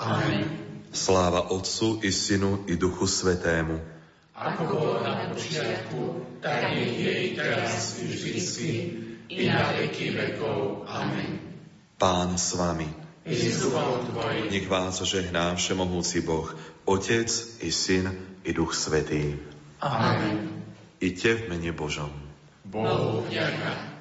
[0.00, 0.48] Amen.
[0.92, 3.80] Sláva Otcu i Synu i Duchu Svetému.
[4.32, 8.70] Ako bolo na počiatku, tak je i teraz i vždycky,
[9.28, 10.88] i na veky vekov.
[10.88, 11.38] Amen.
[12.00, 12.88] Pán s vami.
[14.50, 16.50] Nech vás žehná Všemohúci Boh,
[16.82, 17.30] Otec
[17.62, 19.38] i Syn i Duch Svetý.
[19.82, 20.62] Amen.
[21.02, 22.10] Iďte v mene Božom.
[22.62, 23.91] Bohu vďaka.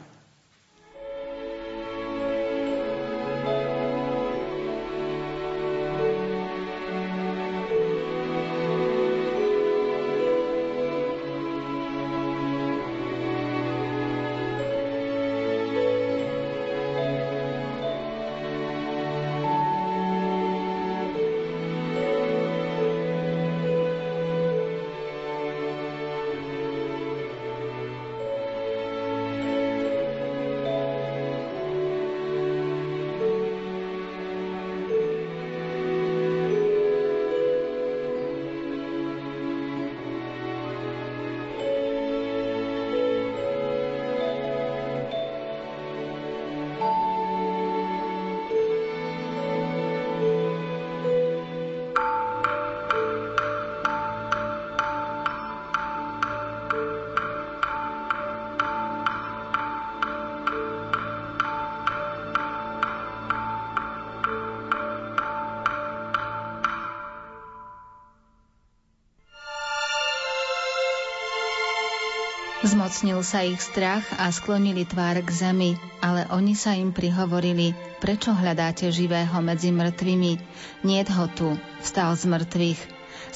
[72.72, 78.32] Zmocnil sa ich strach a sklonili tvár k zemi, ale oni sa im prihovorili, prečo
[78.32, 80.40] hľadáte živého medzi mŕtvými?
[80.88, 81.52] Niet ho tu,
[81.84, 82.82] vstal z mŕtvych.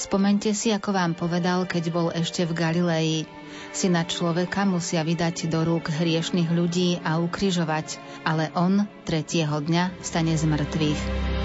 [0.00, 3.28] Spomente si, ako vám povedal, keď bol ešte v Galilei.
[3.76, 10.32] Syna človeka musia vydať do rúk hriešných ľudí a ukrižovať, ale on tretieho dňa stane
[10.32, 11.35] z mŕtvych.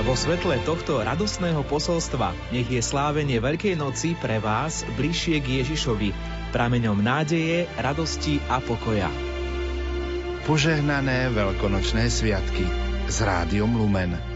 [0.00, 6.16] Vo svetle tohto radostného posolstva nech je slávenie Veľkej noci pre vás bližšie k Ježišovi,
[6.56, 9.12] prameňom nádeje, radosti a pokoja.
[10.48, 12.64] Požehnané veľkonočné sviatky
[13.12, 14.29] s rádiom Lumen.